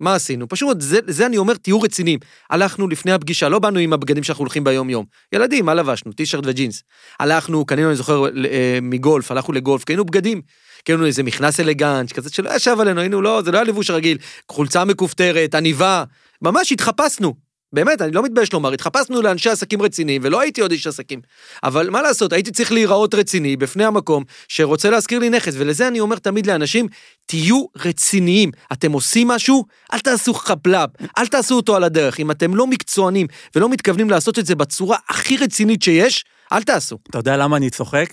מה 0.00 0.14
עשינו? 0.14 0.48
פשוט, 0.48 0.80
זה, 0.80 0.98
זה 1.06 1.26
אני 1.26 1.36
אומר, 1.36 1.54
תהיו 1.54 1.80
רציניים. 1.80 2.18
הלכנו 2.50 2.88
לפני 2.88 3.12
הפגישה, 3.12 3.48
לא 3.48 3.58
באנו 3.58 3.78
עם 3.78 3.92
הבגדים 3.92 4.22
שאנחנו 4.22 4.42
הולכים 4.42 4.64
ביום-יום. 4.64 5.04
ילדים, 5.32 5.66
מה 5.66 5.74
לבשנו? 5.74 6.12
טישרט 6.12 6.44
וג'ינס. 6.46 6.82
הלכנו, 7.20 7.66
קנינו, 7.66 7.88
אני 7.88 7.96
זוכר, 7.96 8.24
אה, 8.24 8.78
מגולף, 8.82 9.30
הלכנו 9.30 9.54
לגולף, 9.54 9.84
קנינו 9.84 10.04
בגדים. 10.04 10.42
קנינו 10.84 11.06
איזה 11.06 11.22
מכנס 11.22 11.60
אלגנט, 11.60 12.12
כזה 12.12 12.30
שלא 12.30 12.50
ישב 12.56 12.76
עלינו, 12.80 13.00
היינו, 13.00 13.22
לא, 13.22 13.42
זה 13.44 13.52
לא 13.52 13.56
היה 13.56 13.64
לבוש 13.64 13.90
רגיל. 13.90 14.18
חולצה 14.52 14.84
מכופתרת, 14.84 15.54
עניבה, 15.54 16.04
ממש 16.42 16.72
התחפשנו. 16.72 17.45
באמת, 17.76 18.02
אני 18.02 18.12
לא 18.12 18.22
מתבייש 18.22 18.52
לומר, 18.52 18.72
התחפשנו 18.72 19.22
לאנשי 19.22 19.50
עסקים 19.50 19.82
רציניים, 19.82 20.20
ולא 20.24 20.40
הייתי 20.40 20.60
עוד 20.60 20.72
איש 20.72 20.86
עסקים. 20.86 21.20
אבל 21.62 21.90
מה 21.90 22.02
לעשות, 22.02 22.32
הייתי 22.32 22.50
צריך 22.50 22.72
להיראות 22.72 23.14
רציני 23.14 23.56
בפני 23.56 23.84
המקום 23.84 24.24
שרוצה 24.48 24.90
להזכיר 24.90 25.18
לי 25.18 25.30
נכס, 25.30 25.54
ולזה 25.56 25.88
אני 25.88 26.00
אומר 26.00 26.16
תמיד 26.16 26.46
לאנשים, 26.46 26.86
תהיו 27.26 27.64
רציניים. 27.76 28.50
אתם 28.72 28.92
עושים 28.92 29.28
משהו, 29.28 29.64
אל 29.92 29.98
תעשו 29.98 30.34
חפלאפ, 30.34 30.90
אל 31.18 31.26
תעשו 31.26 31.54
אותו 31.54 31.76
על 31.76 31.84
הדרך. 31.84 32.20
אם 32.20 32.30
אתם 32.30 32.54
לא 32.54 32.66
מקצוענים 32.66 33.26
ולא 33.54 33.68
מתכוונים 33.68 34.10
לעשות 34.10 34.38
את 34.38 34.46
זה 34.46 34.54
בצורה 34.54 34.96
הכי 35.08 35.36
רצינית 35.36 35.82
שיש, 35.82 36.24
אל 36.52 36.62
תעשו. 36.62 36.98
אתה 37.10 37.18
יודע 37.18 37.36
למה 37.36 37.56
אני 37.56 37.70
צוחק? 37.70 38.06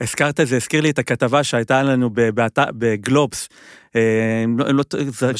הזכרת 0.00 0.40
את 0.40 0.46
זה, 0.46 0.56
הזכיר 0.56 0.80
לי 0.80 0.90
את 0.90 0.98
הכתבה 0.98 1.44
שהייתה 1.44 1.82
לנו 1.82 2.10
בגלובס. 2.78 3.48
אה, 3.96 4.00
לא, 4.58 4.70
לא, 4.70 4.84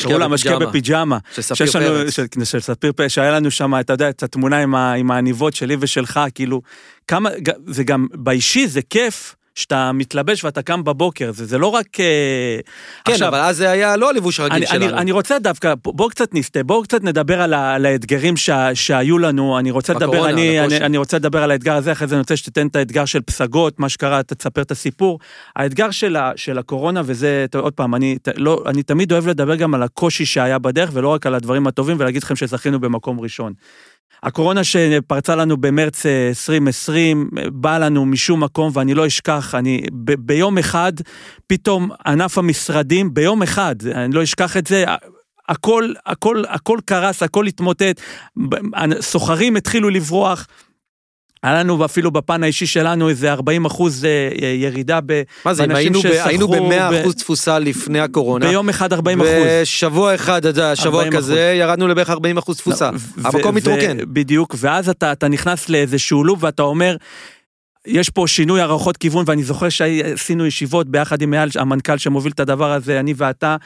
קראו 0.02 0.18
לה 0.18 0.28
משקיע 0.28 0.58
בפיג'מה. 0.58 1.18
של 1.32 1.42
ספיר 1.42 1.66
פרץ. 1.72 2.16
של 2.44 2.60
ספיר 2.60 2.92
פרץ, 2.92 3.10
שהיה 3.10 3.30
לנו 3.30 3.50
שם, 3.50 3.74
אתה 3.80 3.92
יודע, 3.92 4.08
את 4.08 4.22
התמונה 4.22 4.58
עם 4.96 5.10
העניבות 5.10 5.54
שלי 5.54 5.76
ושלך, 5.80 6.20
כאילו, 6.34 6.62
כמה, 7.08 7.30
זה 7.66 7.84
גם, 7.84 8.06
באישי 8.14 8.68
זה 8.68 8.80
כיף. 8.90 9.34
שאתה 9.60 9.92
מתלבש 9.92 10.44
ואתה 10.44 10.62
קם 10.62 10.84
בבוקר, 10.84 11.32
זה, 11.32 11.46
זה 11.46 11.58
לא 11.58 11.66
רק... 11.66 12.00
אה, 12.00 12.58
כן, 13.04 13.12
עכשיו, 13.12 13.28
אבל 13.28 13.38
אז 13.38 13.56
זה 13.56 13.70
היה 13.70 13.96
לא 13.96 14.10
הלבוש 14.10 14.40
הרגיל 14.40 14.56
אני, 14.56 14.66
שלנו. 14.66 14.88
אני, 14.88 14.98
אני 14.98 15.12
רוצה 15.12 15.38
דווקא, 15.38 15.74
בואו 15.84 16.08
קצת 16.08 16.34
נסטה, 16.34 16.62
בואו 16.62 16.82
קצת 16.82 17.02
נדבר 17.02 17.42
על, 17.42 17.54
ה, 17.54 17.74
על 17.74 17.86
האתגרים 17.86 18.36
ש, 18.36 18.50
שהיו 18.74 19.18
לנו, 19.18 19.58
אני 19.58 19.70
רוצה 19.70 19.94
בקורונה, 19.94 20.18
לדבר, 20.18 20.30
אני, 20.30 20.60
אני. 20.60 20.76
אני 20.76 20.96
רוצה 20.96 21.16
לדבר 21.16 21.42
על 21.42 21.50
האתגר 21.50 21.74
הזה, 21.74 21.92
אחרי 21.92 22.08
זה 22.08 22.14
אני 22.14 22.20
רוצה 22.20 22.36
שתיתן 22.36 22.66
את 22.66 22.76
האתגר 22.76 23.04
של 23.04 23.20
פסגות, 23.20 23.80
מה 23.80 23.88
שקרה, 23.88 24.20
אתה 24.20 24.34
תספר 24.34 24.62
את 24.62 24.70
הסיפור. 24.70 25.18
האתגר 25.56 25.90
של, 25.90 26.16
ה, 26.16 26.32
של 26.36 26.58
הקורונה, 26.58 27.02
וזה, 27.04 27.46
עוד 27.54 27.72
פעם, 27.72 27.94
אני, 27.94 28.18
לא, 28.36 28.62
אני 28.66 28.82
תמיד 28.82 29.12
אוהב 29.12 29.28
לדבר 29.28 29.54
גם 29.54 29.74
על 29.74 29.82
הקושי 29.82 30.26
שהיה 30.26 30.58
בדרך, 30.58 30.90
ולא 30.92 31.08
רק 31.08 31.26
על 31.26 31.34
הדברים 31.34 31.66
הטובים, 31.66 31.96
ולהגיד 32.00 32.22
לכם 32.22 32.36
שזכינו 32.36 32.80
במקום 32.80 33.20
ראשון. 33.20 33.52
הקורונה 34.22 34.64
שפרצה 34.64 35.36
לנו 35.36 35.56
במרץ 35.56 36.06
אה, 36.06 36.28
2020, 36.28 37.30
אה, 37.38 37.42
באה 37.52 37.78
לנו 37.78 38.06
משום 38.06 38.44
מקום, 38.44 38.70
ואני 38.74 38.94
לא 38.94 39.06
אשכח, 39.06 39.54
אני 39.54 39.82
ב- 39.92 40.14
ביום 40.14 40.58
אחד, 40.58 40.92
פתאום 41.46 41.90
ענף 42.06 42.38
המשרדים, 42.38 43.14
ביום 43.14 43.42
אחד, 43.42 43.74
אני 43.94 44.14
לא 44.14 44.22
אשכח 44.22 44.56
את 44.56 44.66
זה, 44.66 44.84
הכל, 45.48 45.92
הכל, 46.06 46.42
הכל 46.48 46.78
קרס, 46.84 47.22
הכל 47.22 47.46
התמוטט, 47.46 48.00
סוחרים 49.00 49.56
התחילו 49.56 49.90
לברוח. 49.90 50.46
היה 51.42 51.54
לנו 51.54 51.84
אפילו 51.84 52.10
בפן 52.10 52.42
האישי 52.42 52.66
שלנו 52.66 53.08
איזה 53.08 53.32
40 53.32 53.64
אחוז 53.64 54.04
אה, 54.04 54.10
ירידה 54.54 54.98
ב... 55.06 55.22
מה 55.44 55.54
זה, 55.54 55.64
אם 55.64 55.68
באנשים 55.68 55.92
היינו 55.94 56.02
ב- 56.02 56.26
היינו 56.28 56.46
ששכרו 56.48 56.68
ב-100% 56.68 57.08
ב- 57.08 57.12
תפוסה 57.12 57.58
לפני 57.58 58.00
הקורונה. 58.00 58.46
ביום 58.48 58.68
אחד 58.68 58.92
40 58.92 59.20
אחוז. 59.20 59.30
בשבוע 59.62 60.14
אחד, 60.14 60.36
אתה 60.38 60.48
יודע, 60.48 60.76
שבוע 60.76 61.04
40%. 61.04 61.10
כזה, 61.12 61.54
ירדנו 61.58 61.88
לבערך 61.88 62.10
40 62.10 62.38
אחוז 62.38 62.56
תפוסה. 62.56 62.90
ו- 62.94 63.20
המקום 63.26 63.54
ו- 63.54 63.56
מתרוקן. 63.56 63.96
בדיוק, 64.12 64.54
ואז 64.58 64.88
אתה, 64.88 65.12
אתה 65.12 65.28
נכנס 65.28 65.68
לאיזשהו 65.68 66.24
לופ 66.24 66.38
ואתה 66.44 66.62
אומר, 66.62 66.96
יש 67.86 68.10
פה 68.10 68.24
שינוי 68.26 68.60
הערכות 68.60 68.96
כיוון, 68.96 69.24
ואני 69.28 69.42
זוכר 69.42 69.68
שעשינו 69.68 70.46
ישיבות 70.46 70.88
ביחד 70.88 71.22
עם 71.22 71.34
אייל, 71.34 71.48
המנכ"ל 71.58 71.98
שמוביל 71.98 72.32
את 72.32 72.40
הדבר 72.40 72.72
הזה, 72.72 73.00
אני 73.00 73.14
ואתה, 73.16 73.56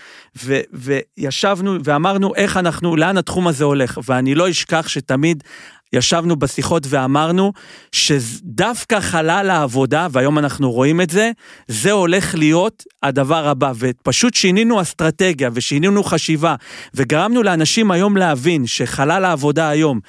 ו, 0.44 0.60
וישבנו 0.72 1.76
ואמרנו 1.84 2.34
איך 2.34 2.56
אנחנו, 2.56 2.96
לאן 2.96 3.16
התחום 3.18 3.48
הזה 3.48 3.64
הולך, 3.64 3.98
ואני 4.06 4.34
לא 4.34 4.50
אשכח 4.50 4.88
שתמיד 4.88 5.44
ישבנו 5.94 6.36
בשיחות 6.36 6.86
ואמרנו 6.88 7.52
שדווקא 7.92 9.00
חלל 9.00 9.50
העבודה, 9.50 10.06
והיום 10.10 10.38
אנחנו 10.38 10.72
רואים 10.72 11.00
את 11.00 11.10
זה, 11.10 11.30
זה 11.68 11.92
הולך 11.92 12.34
להיות 12.34 12.82
הדבר 13.02 13.48
הבא, 13.48 13.72
ופשוט 13.78 14.34
שינינו 14.34 14.80
אסטרטגיה 14.80 15.50
ושינינו 15.52 16.04
חשיבה, 16.04 16.54
וגרמנו 16.94 17.42
לאנשים 17.42 17.90
היום 17.90 18.16
להבין 18.16 18.66
שחלל 18.66 19.24
העבודה 19.24 19.68
היום, 19.68 20.00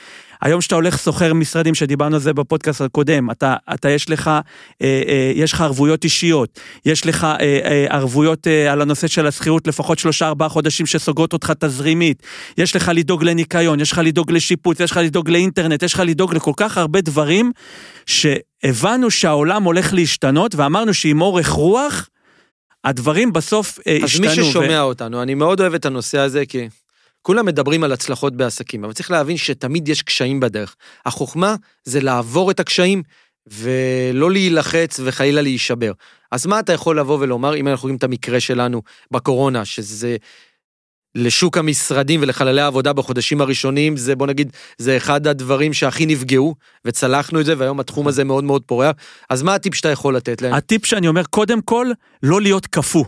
היום 0.45 0.61
שאתה 0.61 0.75
הולך 0.75 0.97
סוחר 0.97 1.33
משרדים, 1.33 1.75
שדיברנו 1.75 2.15
על 2.15 2.21
זה 2.21 2.33
בפודקאסט 2.33 2.81
הקודם, 2.81 3.31
אתה, 3.31 3.55
אתה 3.73 3.89
יש 3.89 4.09
לך, 4.09 4.27
אה, 4.27 4.41
אה, 4.81 5.31
יש 5.35 5.53
לך 5.53 5.61
ערבויות 5.61 6.03
אישיות, 6.03 6.59
יש 6.85 7.05
לך 7.05 7.23
אה, 7.23 7.39
אה, 7.41 7.85
ערבויות 7.89 8.47
אה, 8.47 8.71
על 8.71 8.81
הנושא 8.81 9.07
של 9.07 9.27
השכירות 9.27 9.67
לפחות 9.67 9.99
שלושה 9.99 10.27
ארבעה 10.27 10.49
חודשים 10.49 10.85
שסוגרות 10.85 11.33
אותך 11.33 11.53
תזרימית, 11.59 12.23
יש 12.57 12.75
לך 12.75 12.91
לדאוג 12.95 13.23
לניקיון, 13.23 13.79
יש 13.79 13.91
לך 13.91 14.01
לדאוג 14.03 14.31
לשיפוץ, 14.31 14.79
יש 14.79 14.91
לך 14.91 14.97
לדאוג 14.97 15.29
לאינטרנט, 15.29 15.83
יש 15.83 15.93
לך 15.93 15.99
לדאוג 16.05 16.35
לכל 16.35 16.53
כך 16.57 16.77
הרבה 16.77 17.01
דברים, 17.01 17.51
שהבנו 18.05 19.11
שהעולם 19.11 19.63
הולך 19.63 19.93
להשתנות, 19.93 20.55
ואמרנו 20.55 20.93
שעם 20.93 21.21
אורך 21.21 21.49
רוח, 21.49 22.09
הדברים 22.83 23.33
בסוף 23.33 23.79
אה, 23.87 23.97
אז 23.97 24.03
השתנו. 24.03 24.27
מי 24.27 24.35
ששומע 24.35 24.81
אותנו, 24.81 25.21
אני 25.21 25.33
מאוד 25.33 25.61
אוהב 25.61 25.73
את 25.73 25.85
הנושא 25.85 26.17
הזה, 26.17 26.45
כי 26.45 26.67
כולם 27.25 27.45
מדברים 27.45 27.83
על 27.83 27.91
הצלחות 27.91 28.35
בעסקים, 28.35 28.83
אבל 28.83 28.93
צריך 28.93 29.11
להבין 29.11 29.37
שתמיד 29.37 29.89
יש 29.89 30.01
קשיים 30.01 30.39
בדרך. 30.39 30.75
החוכמה 31.05 31.55
זה 31.83 32.01
לעבור 32.01 32.51
את 32.51 32.59
הקשיים 32.59 33.03
ולא 33.47 34.31
להילחץ 34.31 34.99
וחלילה 35.03 35.41
להישבר. 35.41 35.91
אז 36.31 36.45
מה 36.45 36.59
אתה 36.59 36.73
יכול 36.73 36.99
לבוא 36.99 37.17
ולומר, 37.19 37.55
אם 37.55 37.67
אנחנו 37.67 37.83
רואים 37.83 37.97
את 37.97 38.03
המקרה 38.03 38.39
שלנו 38.39 38.81
בקורונה, 39.11 39.65
שזה 39.65 40.17
לשוק 41.15 41.57
המשרדים 41.57 42.21
ולחללי 42.21 42.61
העבודה 42.61 42.93
בחודשים 42.93 43.41
הראשונים, 43.41 43.97
זה 43.97 44.15
בוא 44.15 44.27
נגיד, 44.27 44.51
זה 44.77 44.97
אחד 44.97 45.27
הדברים 45.27 45.73
שהכי 45.73 46.05
נפגעו, 46.05 46.55
וצלחנו 46.85 47.39
את 47.39 47.45
זה, 47.45 47.53
והיום 47.57 47.79
התחום 47.79 48.07
הזה 48.07 48.23
מאוד 48.23 48.43
מאוד 48.43 48.61
פורח. 48.65 48.95
אז 49.29 49.43
מה 49.43 49.55
הטיפ 49.55 49.75
שאתה 49.75 49.89
יכול 49.89 50.15
לתת 50.15 50.41
להם? 50.41 50.53
הטיפ 50.53 50.85
שאני 50.85 51.07
אומר, 51.07 51.23
קודם 51.23 51.61
כל, 51.61 51.87
לא 52.23 52.41
להיות 52.41 52.67
קפוא. 52.67 53.05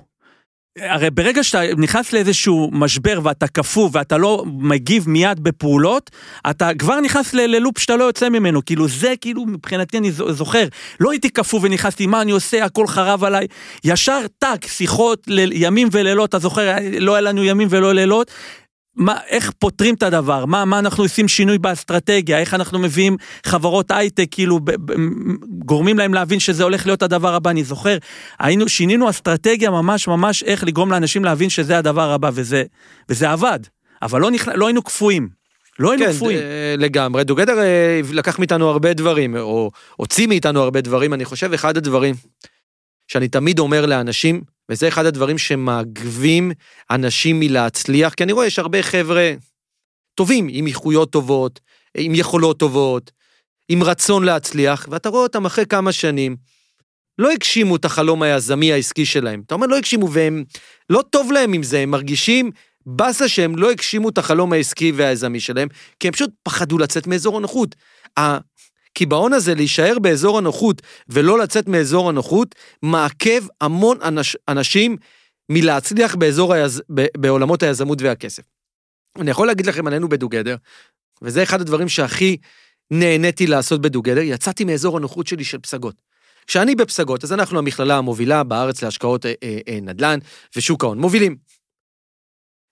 הרי 0.81 1.09
ברגע 1.09 1.43
שאתה 1.43 1.61
נכנס 1.77 2.13
לאיזשהו 2.13 2.69
משבר 2.73 3.19
ואתה 3.23 3.47
קפוא 3.47 3.89
ואתה 3.91 4.17
לא 4.17 4.43
מגיב 4.47 5.09
מיד 5.09 5.39
בפעולות, 5.43 6.11
אתה 6.49 6.69
כבר 6.79 6.99
נכנס 6.99 7.33
ללופ 7.33 7.79
שאתה 7.79 7.95
לא 7.95 8.03
יוצא 8.03 8.29
ממנו. 8.29 8.65
כאילו 8.65 8.87
זה 8.87 9.13
כאילו 9.21 9.45
מבחינתי 9.45 9.97
אני 9.97 10.11
זוכר, 10.11 10.65
לא 10.99 11.11
הייתי 11.11 11.29
קפוא 11.29 11.59
ונכנסתי, 11.63 12.07
מה 12.07 12.21
אני 12.21 12.31
עושה, 12.31 12.65
הכל 12.65 12.87
חרב 12.87 13.23
עליי. 13.23 13.47
ישר 13.83 14.19
טאק, 14.39 14.67
שיחות 14.67 15.23
ל- 15.27 15.51
ימים 15.63 15.87
ולילות, 15.91 16.29
אתה 16.29 16.39
זוכר, 16.39 16.71
לא 16.99 17.13
היה 17.15 17.21
לנו 17.21 17.43
ימים 17.43 17.67
ולא 17.71 17.93
לילות. 17.93 18.31
מה, 18.97 19.17
איך 19.27 19.51
פותרים 19.59 19.95
את 19.95 20.03
הדבר, 20.03 20.45
מה, 20.45 20.65
מה 20.65 20.79
אנחנו 20.79 21.03
עושים 21.03 21.27
שינוי 21.27 21.57
באסטרטגיה, 21.57 22.39
איך 22.39 22.53
אנחנו 22.53 22.79
מביאים 22.79 23.17
חברות 23.45 23.91
הייטק, 23.91 24.27
כאילו, 24.31 24.59
ב, 24.59 24.71
ב, 24.71 24.95
גורמים 25.65 25.97
להם 25.97 26.13
להבין 26.13 26.39
שזה 26.39 26.63
הולך 26.63 26.85
להיות 26.85 27.03
הדבר 27.03 27.33
הבא, 27.33 27.49
אני 27.49 27.63
זוכר, 27.63 27.97
היינו, 28.39 28.69
שינינו 28.69 29.09
אסטרטגיה 29.09 29.71
ממש 29.71 30.07
ממש 30.07 30.43
איך 30.43 30.63
לגרום 30.63 30.91
לאנשים 30.91 31.25
להבין 31.25 31.49
שזה 31.49 31.77
הדבר 31.77 32.11
הבא, 32.11 32.29
וזה, 32.33 32.63
וזה 33.09 33.31
עבד, 33.31 33.59
אבל 34.01 34.21
לא, 34.21 34.31
נכנ... 34.31 34.51
לא 34.55 34.67
היינו 34.67 34.81
קפואים. 34.81 35.29
לא 35.79 35.91
היינו 35.91 36.05
כן, 36.05 36.11
קפואים. 36.11 36.37
אה, 36.37 36.75
לגמרי. 36.77 37.23
דוגדר 37.23 37.59
אה, 37.59 38.01
לקח 38.13 38.39
מאיתנו 38.39 38.69
הרבה 38.69 38.93
דברים, 38.93 39.35
או 39.35 39.71
הוציא 39.95 40.27
מאיתנו 40.27 40.61
הרבה 40.61 40.81
דברים. 40.81 41.13
אני 41.13 41.25
חושב, 41.25 41.53
אחד 41.53 41.77
הדברים 41.77 42.15
שאני 43.07 43.27
תמיד 43.27 43.59
אומר 43.59 43.85
לאנשים, 43.85 44.41
וזה 44.71 44.87
אחד 44.87 45.05
הדברים 45.05 45.37
שמעגבים 45.37 46.51
אנשים 46.91 47.39
מלהצליח, 47.39 48.13
כי 48.13 48.23
אני 48.23 48.31
רואה, 48.31 48.45
יש 48.45 48.59
הרבה 48.59 48.83
חבר'ה 48.83 49.33
טובים, 50.15 50.47
עם 50.49 50.67
איכויות 50.67 51.11
טובות, 51.11 51.59
עם 51.97 52.15
יכולות 52.15 52.59
טובות, 52.59 53.11
עם 53.69 53.83
רצון 53.83 54.23
להצליח, 54.23 54.87
ואתה 54.91 55.09
רואה 55.09 55.23
אותם 55.23 55.45
אחרי 55.45 55.65
כמה 55.65 55.91
שנים, 55.91 56.35
לא 57.17 57.31
הגשימו 57.31 57.75
את 57.75 57.85
החלום 57.85 58.21
היזמי 58.21 58.73
העסקי 58.73 59.05
שלהם. 59.05 59.41
אתה 59.45 59.55
אומר, 59.55 59.67
לא 59.67 59.77
הגשימו, 59.77 60.11
והם, 60.11 60.43
לא 60.89 61.03
טוב 61.09 61.31
להם 61.31 61.53
עם 61.53 61.63
זה, 61.63 61.79
הם 61.79 61.91
מרגישים 61.91 62.51
באסה 62.85 63.27
שהם 63.27 63.55
לא 63.55 63.71
הגשימו 63.71 64.09
את 64.09 64.17
החלום 64.17 64.53
העסקי 64.53 64.91
והיזמי 64.91 65.39
שלהם, 65.39 65.67
כי 65.99 66.07
הם 66.07 66.13
פשוט 66.13 66.29
פחדו 66.43 66.77
לצאת 66.77 67.07
מאזור 67.07 67.37
הנוחות. 67.37 67.75
הקיבעון 68.97 69.33
הזה 69.33 69.55
להישאר 69.55 69.99
באזור 69.99 70.37
הנוחות 70.37 70.81
ולא 71.09 71.39
לצאת 71.39 71.67
מאזור 71.67 72.09
הנוחות, 72.09 72.55
מעכב 72.81 73.43
המון 73.61 73.97
אנש, 74.01 74.37
אנשים 74.47 74.97
מלהצליח 75.49 76.15
באזור 76.15 76.53
היז, 76.53 76.81
ב, 76.93 77.05
בעולמות 77.17 77.63
היזמות 77.63 78.01
והכסף. 78.01 78.43
אני 79.19 79.31
יכול 79.31 79.47
להגיד 79.47 79.65
לכם 79.65 79.87
עלינו 79.87 80.09
בדוגדר, 80.09 80.55
וזה 81.21 81.43
אחד 81.43 81.61
הדברים 81.61 81.89
שהכי 81.89 82.37
נהניתי 82.91 83.47
לעשות 83.47 83.81
בדוגדר, 83.81 84.21
יצאתי 84.21 84.63
מאזור 84.63 84.97
הנוחות 84.97 85.27
שלי 85.27 85.43
של 85.43 85.57
פסגות. 85.57 85.95
כשאני 86.47 86.75
בפסגות, 86.75 87.23
אז 87.23 87.33
אנחנו 87.33 87.59
המכללה 87.59 87.97
המובילה 87.97 88.43
בארץ 88.43 88.83
להשקעות 88.83 89.25
אה, 89.25 89.33
אה, 89.43 89.79
נדל"ן 89.81 90.19
ושוק 90.55 90.83
ההון, 90.83 90.99
מובילים. 90.99 91.35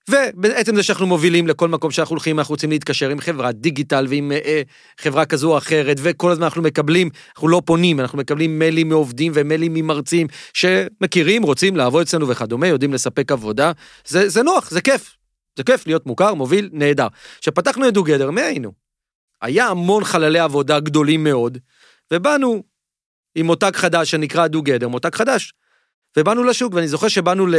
ובעצם 0.09 0.75
זה 0.75 0.83
שאנחנו 0.83 1.07
מובילים 1.07 1.47
לכל 1.47 1.67
מקום 1.67 1.91
שאנחנו 1.91 2.13
הולכים, 2.13 2.39
אנחנו 2.39 2.53
רוצים 2.53 2.69
להתקשר 2.69 3.09
עם 3.09 3.19
חברת 3.19 3.55
דיגיטל 3.55 4.05
ועם 4.09 4.31
אה, 4.31 4.39
אה, 4.45 4.61
חברה 4.99 5.25
כזו 5.25 5.51
או 5.51 5.57
אחרת, 5.57 5.97
וכל 6.03 6.31
הזמן 6.31 6.43
אנחנו 6.43 6.61
מקבלים, 6.61 7.09
אנחנו 7.35 7.47
לא 7.47 7.61
פונים, 7.65 7.99
אנחנו 7.99 8.17
מקבלים 8.17 8.59
מיילים 8.59 8.89
מעובדים 8.89 9.31
ומיילים 9.35 9.73
ממרצים 9.73 10.27
שמכירים, 10.53 11.43
רוצים 11.43 11.75
לעבוד 11.75 12.01
אצלנו 12.01 12.27
וכדומה, 12.27 12.67
יודעים 12.67 12.93
לספק 12.93 13.31
עבודה. 13.31 13.71
זה, 14.05 14.29
זה 14.29 14.43
נוח, 14.43 14.69
זה 14.69 14.81
כיף. 14.81 15.17
זה 15.57 15.63
כיף 15.63 15.87
להיות 15.87 16.05
מוכר, 16.05 16.33
מוביל, 16.33 16.69
נהדר. 16.73 17.07
כשפתחנו 17.41 17.87
את 17.87 17.93
דוגדר, 17.93 18.31
מי 18.31 18.41
היינו? 18.41 18.71
היה 19.41 19.67
המון 19.67 20.03
חללי 20.03 20.39
עבודה 20.39 20.79
גדולים 20.79 21.23
מאוד, 21.23 21.57
ובאנו 22.13 22.63
עם 23.35 23.45
מותג 23.45 23.71
חדש 23.75 24.11
שנקרא 24.11 24.47
דוגדר, 24.47 24.87
מותג 24.87 25.15
חדש. 25.15 25.53
ובאנו 26.17 26.43
לשוק, 26.43 26.73
ואני 26.73 26.87
זוכר 26.87 27.07
שבאנו 27.07 27.47
ל... 27.47 27.55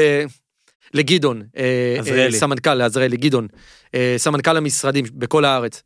לגדעון, 0.97 1.43
אה. 1.57 1.97
אה, 2.17 2.33
סמנכ"ל, 2.33 2.75
לעזריאלי, 2.75 3.17
גדעון, 3.17 3.47
אה, 3.95 4.15
סמנכ"ל 4.17 4.57
המשרדים 4.57 5.05
בכל 5.15 5.45
הארץ, 5.45 5.83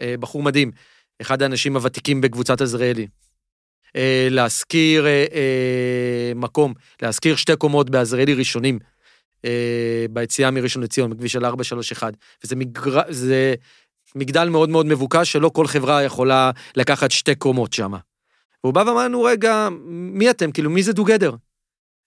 אה, 0.00 0.14
בחור 0.20 0.42
מדהים, 0.42 0.70
אחד 1.20 1.42
האנשים 1.42 1.76
הוותיקים 1.76 2.20
בקבוצת 2.20 2.60
עזריאלי. 2.60 3.06
אה, 3.96 4.28
להשכיר 4.30 5.06
אה, 5.06 5.24
אה, 5.34 6.32
מקום, 6.34 6.74
להשכיר 7.02 7.36
שתי 7.36 7.56
קומות 7.56 7.90
בעזריאלי 7.90 8.34
ראשונים, 8.34 8.78
אה, 9.44 10.06
ביציאה 10.10 10.50
מראשון 10.50 10.82
לציון, 10.82 11.10
בכביש 11.10 11.32
של 11.32 11.44
431, 11.44 12.14
וזה 12.44 12.56
מגר... 12.56 13.00
זה 13.08 13.54
מגדל 14.14 14.48
מאוד 14.48 14.68
מאוד 14.68 14.86
מבוקש, 14.86 15.32
שלא 15.32 15.48
כל 15.48 15.66
חברה 15.66 16.02
יכולה 16.02 16.50
לקחת 16.76 17.10
שתי 17.10 17.34
קומות 17.34 17.72
שם. 17.72 17.92
והוא 18.64 18.74
בא 18.74 18.80
ואמר 18.80 19.04
לנו, 19.04 19.22
רגע, 19.22 19.68
מי 19.90 20.30
אתם? 20.30 20.52
כאילו, 20.52 20.70
מי 20.70 20.82
זה 20.82 20.92
דוגדר? 20.92 21.34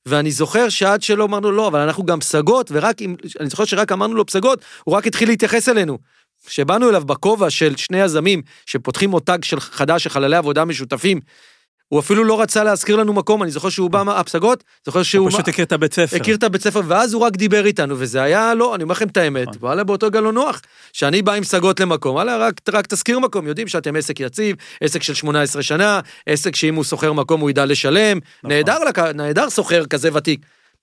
ואני 0.06 0.32
זוכר 0.32 0.70
שעד 0.70 1.02
שלא 1.02 1.24
אמרנו 1.24 1.52
לא, 1.52 1.68
אבל 1.68 1.80
אנחנו 1.80 2.06
גם 2.06 2.20
פסגות, 2.20 2.70
ורק 2.74 3.02
אם, 3.02 3.16
אני 3.40 3.50
זוכר 3.50 3.66
שרק 3.66 3.92
אמרנו 3.92 4.16
לו 4.16 4.26
פסגות, 4.26 4.62
הוא 4.84 4.96
רק 4.96 5.08
התחיל 5.08 5.30
להתייחס 5.30 5.70
אלינו. 5.70 5.98
כשבאנו 6.46 6.90
אליו 6.90 7.06
בכובע 7.06 7.50
של 7.50 7.76
שני 7.76 7.98
יזמים 8.02 8.42
שפותחים 8.66 9.10
מותג 9.10 9.38
של 9.44 9.60
חדש 9.60 10.04
של 10.04 10.10
חללי 10.10 10.36
עבודה 10.36 10.66
משותפים, 10.66 11.20
הוא 11.92 12.00
אפילו 12.00 12.24
לא 12.24 12.42
רצה 12.42 12.64
להזכיר 12.64 12.96
לנו 12.96 13.14
מקום, 13.14 13.44
אני 13.44 13.52
זוכר 13.52 13.70
שהוא 13.70 13.90
בא 13.90 14.04
מהפסגות, 14.04 14.64
זוכר 14.86 15.04
שהוא 15.04 15.24
הוא 15.24 15.32
פשוט 15.32 15.48
הכיר 15.48 15.66
את 15.66 15.72
הבית 15.72 15.94
ספר. 15.94 16.16
הכיר 16.16 16.36
את 16.36 16.44
הבית 16.44 16.62
ספר, 16.62 16.82
ואז 16.88 17.14
הוא 17.14 17.22
רק 17.22 17.36
דיבר 17.36 17.66
איתנו, 17.66 17.96
וזה 17.98 18.22
היה, 18.22 18.54
לא, 18.54 18.76
אני 18.76 18.84
אומר 18.84 18.94
לכם 18.94 19.08
את 19.08 19.18
האמת, 19.18 19.48
נכון. 19.48 19.58
וואלה, 19.62 19.84
באותו 19.84 20.08
רגע 20.08 20.22
לא 20.22 20.34
נוח. 20.34 20.62
שאני 20.94 21.22
בא 21.22 21.34
עם 21.34 21.44
פסגות 21.44 21.80
למקום, 21.80 22.16
וואלה, 22.16 22.38
רק, 22.38 22.54
רק 22.74 22.88
תזכיר 22.88 23.20
מקום, 23.20 23.48
יודעים 23.48 23.68
שאתם 23.68 23.96
עסק 23.96 24.20
יציב, 24.20 24.56
עסק 24.82 25.04
של 25.04 25.14
18 25.14 25.64
שנה, 25.64 26.00
עסק 26.26 26.56
שאם 26.56 26.76
הוא 26.76 26.84
שוכר 26.84 27.14
מקום 27.14 27.42
הוא 27.42 27.50
ידע 27.50 27.66
לשלם, 27.66 28.18
נכון. 28.18 28.52
נהדר. 28.52 28.78
נהדר 29.14 29.50
שוכר 29.50 29.86
כזה 29.86 30.10
ותיק. 30.14 30.40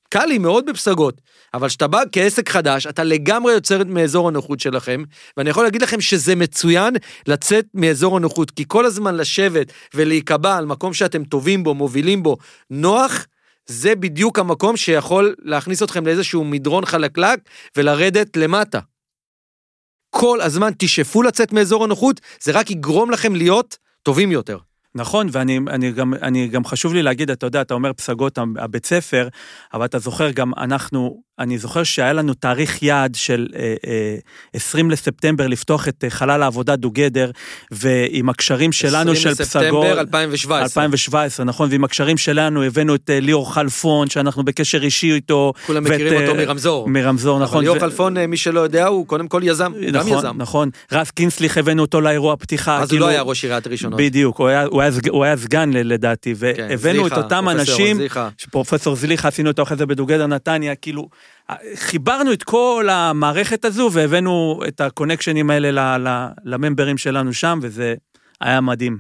קל 0.09 0.25
לי 0.25 0.38
מאוד 0.38 0.66
בפסגות, 0.66 1.21
אבל 1.55 1.68
כשאתה 1.68 1.87
בא 1.87 2.03
כעסק 2.12 2.49
חדש, 2.49 2.87
אתה 2.87 3.05
לגמרי 3.05 3.53
יוצר 3.53 3.85
מאזור 3.85 4.29
הנוחות 4.29 4.61
שלכם, 4.61 5.03
ואני 5.37 5.51
יכול 5.51 5.64
להגיד 5.64 5.83
לכם 5.83 6.01
שזה 6.01 6.37
מצוין 6.37 6.94
לצאת 7.27 7.64
מאזור 7.75 8.16
הנוחות, 8.16 8.51
כי 8.51 8.64
כל 8.68 8.87
הזמן 8.87 9.14
לשבת 9.14 9.73
ולהיקבע 9.94 10.57
על 10.57 10.66
מקום 10.66 10.94
שאתם 10.94 11.25
טובים 11.25 11.64
בו, 11.64 11.75
מובילים 11.75 12.23
בו, 12.23 12.37
נוח, 12.71 13.27
זה 13.66 13.94
בדיוק 13.94 14.38
המקום 14.38 14.77
שיכול 14.77 15.35
להכניס 15.38 15.83
אתכם 15.83 16.07
לאיזשהו 16.07 16.44
מדרון 16.44 16.85
חלקלק 16.87 17.40
ולרדת 17.77 18.37
למטה. 18.37 18.81
כל 20.11 20.40
הזמן 20.40 20.71
תשאפו 20.79 21.23
לצאת 21.23 21.53
מאזור 21.53 21.85
הנוחות, 21.85 22.21
זה 22.40 22.53
רק 22.53 22.71
יגרום 22.71 23.11
לכם 23.11 23.35
להיות 23.35 23.79
טובים 24.03 24.33
יותר. 24.33 24.67
נכון, 24.94 25.27
ואני 25.33 25.59
אני 25.68 25.92
גם, 25.92 26.14
אני 26.14 26.48
גם 26.48 26.64
חשוב 26.64 26.94
לי 26.94 27.03
להגיד, 27.03 27.31
אתה 27.31 27.46
יודע, 27.46 27.61
אתה 27.61 27.74
אומר 27.74 27.92
פסגות 27.92 28.38
הבית 28.59 28.87
ספר, 28.87 29.29
אבל 29.74 29.85
אתה 29.85 29.98
זוכר 29.98 30.31
גם, 30.31 30.53
אנחנו, 30.55 31.22
אני 31.38 31.59
זוכר 31.59 31.83
שהיה 31.83 32.12
לנו 32.12 32.35
תאריך 32.35 32.83
יעד 32.83 33.14
של 33.14 33.46
אה, 33.57 33.74
אה, 33.87 34.16
20 34.55 34.90
לספטמבר 34.90 35.46
לפתוח 35.46 35.88
את 35.88 36.05
אה, 36.05 36.11
חלל 36.11 36.42
העבודה 36.42 36.77
דוגדר, 36.77 37.31
ועם 37.70 38.29
הקשרים 38.29 38.72
שלנו 38.72 39.16
של 39.16 39.29
20 39.29 39.35
פסגות... 39.35 39.85
לספטמבר 39.85 40.01
2017. 40.01 40.62
2017, 40.64 41.46
נכון, 41.46 41.68
ועם 41.70 41.85
הקשרים 41.85 42.16
שלנו 42.16 42.62
הבאנו 42.62 42.94
את 42.94 43.11
אה, 43.11 43.20
ליאור 43.20 43.55
חלפון, 43.55 44.11
שאנחנו 44.11 44.44
בקשר 44.44 44.83
אישי 44.83 45.12
איתו. 45.12 45.53
כולם 45.66 45.83
ואת, 45.85 45.92
מכירים 45.92 46.20
אותו 46.20 46.38
אה, 46.38 46.46
מרמזור. 46.46 46.88
מרמזור, 46.88 47.38
נכון. 47.38 47.55
אבל 47.57 47.62
ליאור 47.62 47.77
ו- 48.01 48.18
אה, 48.18 48.27
מי 48.27 48.37
שלא 48.37 48.61
יודע, 48.61 48.87
הוא 48.87 49.07
קודם 49.07 49.29
כל 49.29 49.40
יזם, 49.44 49.72
גם 49.92 50.01
נכון, 50.01 50.18
יזם. 50.18 50.35
נכון. 50.38 50.70
רז 50.92 51.11
קינסליך 51.11 51.59
הבאנו 51.59 51.83
אותו 51.83 52.01
לאירוע 52.01 52.37
פתיחה. 52.37 52.77
אז 52.77 52.83
הוא 52.83 52.88
כאילו- 52.88 53.07
לא 53.07 53.11
היה 53.11 53.22
ראש 53.22 53.44
עיריית 53.44 53.66
ראשונות. 53.66 54.01
בדיוק, 54.01 54.38
הוא 54.38 54.48
היה, 54.48 54.64
הוא 54.64 54.83
היה, 54.83 54.90
הוא 55.09 55.24
היה 55.24 55.37
סגן 55.37 55.70
לדעתי, 55.74 56.35
כן, 56.35 56.66
והבאנו 56.70 57.07
את 57.07 57.11
זליכה, 57.11 57.16
אותם 57.16 57.44
פרופסור 57.44 57.61
אנשים, 57.61 57.96
זליכה. 57.96 58.29
שפרופסור 58.38 58.96
זליכה, 58.96 59.29
עשינו 59.29 59.51
אותו 59.51 59.62
אחרי 59.62 59.77
זה 59.77 59.87
בדוגדר 59.87 60.27
נתניה, 60.27 60.74
כאילו, 60.74 61.09
חיברנו 61.75 62.33
את 62.33 62.43
כל 62.43 62.88
המערכת 62.91 63.64
הזו 63.64 63.91
והבאנו 63.93 64.61
את 64.69 64.81
הקונקשנים 64.81 65.51
האלה 65.51 65.97
לממברים 66.45 66.99
שלנו 66.99 67.33
שם, 67.33 67.59
וזה 67.62 67.95
היה 68.41 68.61
מדהים. 68.61 68.99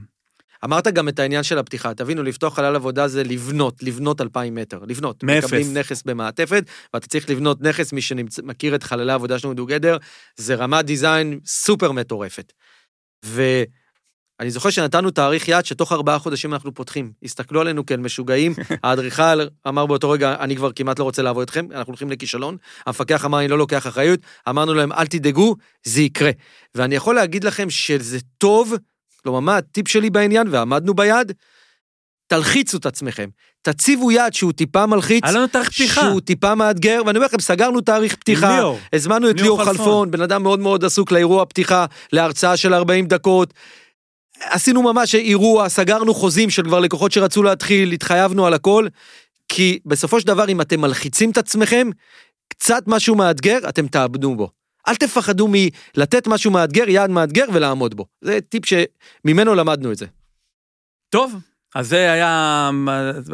אמרת 0.64 0.88
גם 0.88 1.08
את 1.08 1.18
העניין 1.18 1.42
של 1.42 1.58
הפתיחה, 1.58 1.94
תבינו, 1.94 2.22
לפתוח 2.22 2.56
חלל 2.56 2.76
עבודה 2.76 3.08
זה 3.08 3.24
לבנות, 3.24 3.82
לבנות 3.82 4.20
2,000 4.20 4.54
מטר, 4.54 4.80
לבנות. 4.88 5.24
מאפס. 5.24 5.44
מקבלים 5.44 5.76
נכס 5.76 6.02
במעטפת, 6.02 6.64
ואתה 6.94 7.06
צריך 7.06 7.30
לבנות 7.30 7.62
נכס, 7.62 7.92
מי 7.92 8.02
שמכיר 8.02 8.74
את 8.74 8.82
חללי 8.82 9.12
העבודה 9.12 9.38
שלנו 9.38 9.54
בדוגדר, 9.54 9.96
זה 10.36 10.54
רמת 10.54 10.84
דיזיין 10.84 11.40
סופר 11.46 11.92
מטורפת. 11.92 12.52
ואני 14.38 14.50
זוכר 14.50 14.70
שנתנו 14.70 15.10
תאריך 15.10 15.48
יעד 15.48 15.66
שתוך 15.66 15.92
ארבעה 15.92 16.18
חודשים 16.18 16.52
אנחנו 16.52 16.74
פותחים. 16.74 17.12
הסתכלו 17.22 17.60
עלינו 17.60 17.86
כאל 17.86 18.00
משוגעים, 18.00 18.54
האדריכל 18.84 19.40
אמר 19.68 19.86
באותו 19.86 20.10
רגע, 20.10 20.36
אני 20.40 20.56
כבר 20.56 20.72
כמעט 20.72 20.98
לא 20.98 21.04
רוצה 21.04 21.22
לעבוד 21.22 21.40
איתכם, 21.40 21.66
אנחנו 21.70 21.90
הולכים 21.90 22.10
לכישלון. 22.10 22.56
המפקח 22.86 23.24
אמר, 23.24 23.38
אני 23.38 23.48
לא 23.48 23.58
לוקח 23.58 23.86
אחריות, 23.86 24.20
אמרנו 24.48 24.74
להם, 24.74 24.92
אל 24.92 25.06
תדאגו, 25.06 25.56
זה 25.84 26.00
יקרה. 26.00 26.30
ואני 26.74 26.94
יכול 26.94 27.14
להגיד 27.14 27.44
לכם 27.44 27.70
שזה 27.70 28.18
טוב, 28.38 28.74
כלומר, 29.22 29.40
מה 29.40 29.56
הטיפ 29.56 29.88
שלי 29.88 30.10
בעניין, 30.10 30.46
ועמדנו 30.50 30.94
ביד? 30.94 31.32
תלחיצו 32.26 32.76
את 32.76 32.86
עצמכם. 32.86 33.28
תציבו 33.62 34.10
יעד 34.10 34.34
שהוא 34.34 34.52
טיפה 34.52 34.86
מלחיץ, 34.86 35.24
היה 35.24 35.32
לנו 35.32 35.46
תאריך 35.46 35.70
פתיחה. 35.70 36.00
שהוא 36.00 36.20
טיפה 36.20 36.54
מאתגר, 36.54 37.02
ואני 37.06 37.18
אומר 37.18 37.26
לכם, 37.26 37.40
סגרנו 37.40 37.80
תאריך 37.80 38.16
פתיחה, 38.16 38.56
ליאור. 38.56 38.78
הזמנו 38.92 39.30
את 39.30 39.40
ליאור. 39.40 39.64
חלפון, 39.64 40.10
בן 40.10 40.22
אדם 40.22 40.42
מאוד 40.42 40.60
מאוד 40.60 40.84
עסוק 40.84 41.12
לאירוע 41.12 41.44
פתיחה, 41.44 41.86
להרצאה 42.12 42.56
של 42.56 42.74
40 42.74 43.06
דקות. 43.06 43.54
עשינו 44.40 44.82
ממש 44.82 45.14
אירוע, 45.14 45.68
סגרנו 45.68 46.14
חוזים 46.14 46.50
של 46.50 46.62
כבר 46.62 46.80
לקוחות 46.80 47.12
שרצו 47.12 47.42
להתחיל, 47.42 47.92
התחייבנו 47.92 48.46
על 48.46 48.54
הכל, 48.54 48.86
כי 49.48 49.78
בסופו 49.86 50.20
של 50.20 50.26
דבר, 50.26 50.48
אם 50.48 50.60
אתם 50.60 50.80
מלחיצים 50.80 51.30
את 51.30 51.36
עצמכם, 51.36 51.90
קצת 52.48 52.82
משהו 52.86 53.14
מאתגר, 53.14 53.58
אתם 53.68 53.88
תאבדו 53.88 54.34
בו. 54.34 54.50
אל 54.88 54.94
תפחדו 54.94 55.48
מלתת 55.50 56.26
משהו 56.26 56.50
מאתגר, 56.50 56.88
יעד 56.88 57.10
מאתגר 57.10 57.44
ולעמוד 57.52 57.94
בו. 57.94 58.06
זה 58.20 58.38
טיפ 58.48 58.62
שממנו 58.66 59.54
למדנו 59.54 59.92
את 59.92 59.98
זה. 59.98 60.06
טוב, 61.10 61.34
אז 61.74 61.88
זה 61.88 62.12
היה 62.12 62.70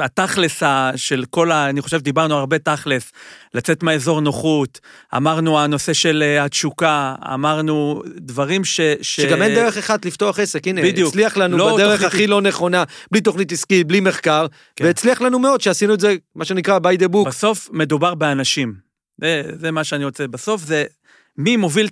התכלס 0.02 0.62
של 0.96 1.24
כל 1.30 1.52
ה... 1.52 1.68
אני 1.68 1.80
חושב 1.80 2.00
דיברנו 2.00 2.34
הרבה 2.34 2.58
תכלס, 2.58 3.12
לצאת 3.54 3.82
מהאזור 3.82 4.20
נוחות, 4.20 4.80
אמרנו 5.16 5.58
הנושא 5.60 5.92
של 5.92 6.22
אה, 6.22 6.44
התשוקה, 6.44 7.14
אמרנו 7.34 8.02
דברים 8.16 8.64
ש... 8.64 8.80
ש... 9.02 9.20
שגם 9.20 9.42
אין 9.42 9.54
דרך 9.54 9.76
אחת 9.76 10.04
לפתוח 10.04 10.38
עסק, 10.38 10.66
הנה, 10.68 10.82
בדיוק. 10.82 11.08
הצליח 11.08 11.36
לנו 11.36 11.56
לא 11.56 11.74
בדרך 11.74 11.92
תוכנית- 12.00 12.14
הכי 12.14 12.26
לא 12.26 12.42
נכונה, 12.42 12.84
בלי 13.10 13.20
תוכנית 13.20 13.52
עסקית, 13.52 13.86
בלי 13.86 14.00
מחקר, 14.00 14.46
כן. 14.76 14.84
והצליח 14.84 15.20
לנו 15.20 15.38
מאוד 15.38 15.60
שעשינו 15.60 15.94
את 15.94 16.00
זה, 16.00 16.14
מה 16.36 16.44
שנקרא 16.44 16.78
by 16.78 17.00
the 17.00 17.08
book. 17.14 17.28
בסוף 17.28 17.68
מדובר 17.72 18.14
באנשים. 18.14 18.74
זה, 19.20 19.42
זה 19.60 19.70
מה 19.70 19.84
שאני 19.84 20.04
רוצה. 20.04 20.26
בסוף 20.26 20.62
זה 20.62 20.84
מי 21.38 21.56
מוביל 21.56 21.88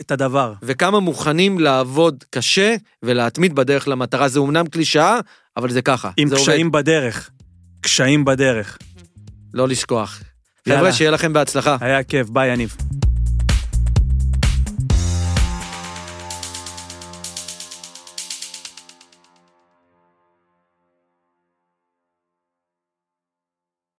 את 0.00 0.10
הדבר. 0.10 0.54
וכמה 0.62 1.00
מוכנים 1.00 1.60
לעבוד 1.60 2.24
קשה 2.30 2.76
ולהתמיד 3.02 3.54
בדרך 3.54 3.88
למטרה. 3.88 4.28
זה 4.28 4.38
אומנם 4.38 4.66
קלישאה, 4.66 5.20
אבל 5.56 5.70
זה 5.70 5.82
ככה. 5.82 6.10
עם 6.16 6.28
זה 6.28 6.36
קשיים 6.36 6.66
עובד. 6.66 6.78
בדרך. 6.78 7.30
קשיים 7.80 8.24
בדרך. 8.24 8.78
לא 9.54 9.68
לשכוח. 9.68 10.22
יאללה. 10.66 10.80
חבר'ה, 10.80 10.92
שיהיה 10.92 11.10
לכם 11.10 11.32
בהצלחה. 11.32 11.76
היה 11.80 12.02
כיף, 12.02 12.30
ביי 12.30 12.52
יניב. 12.52 12.76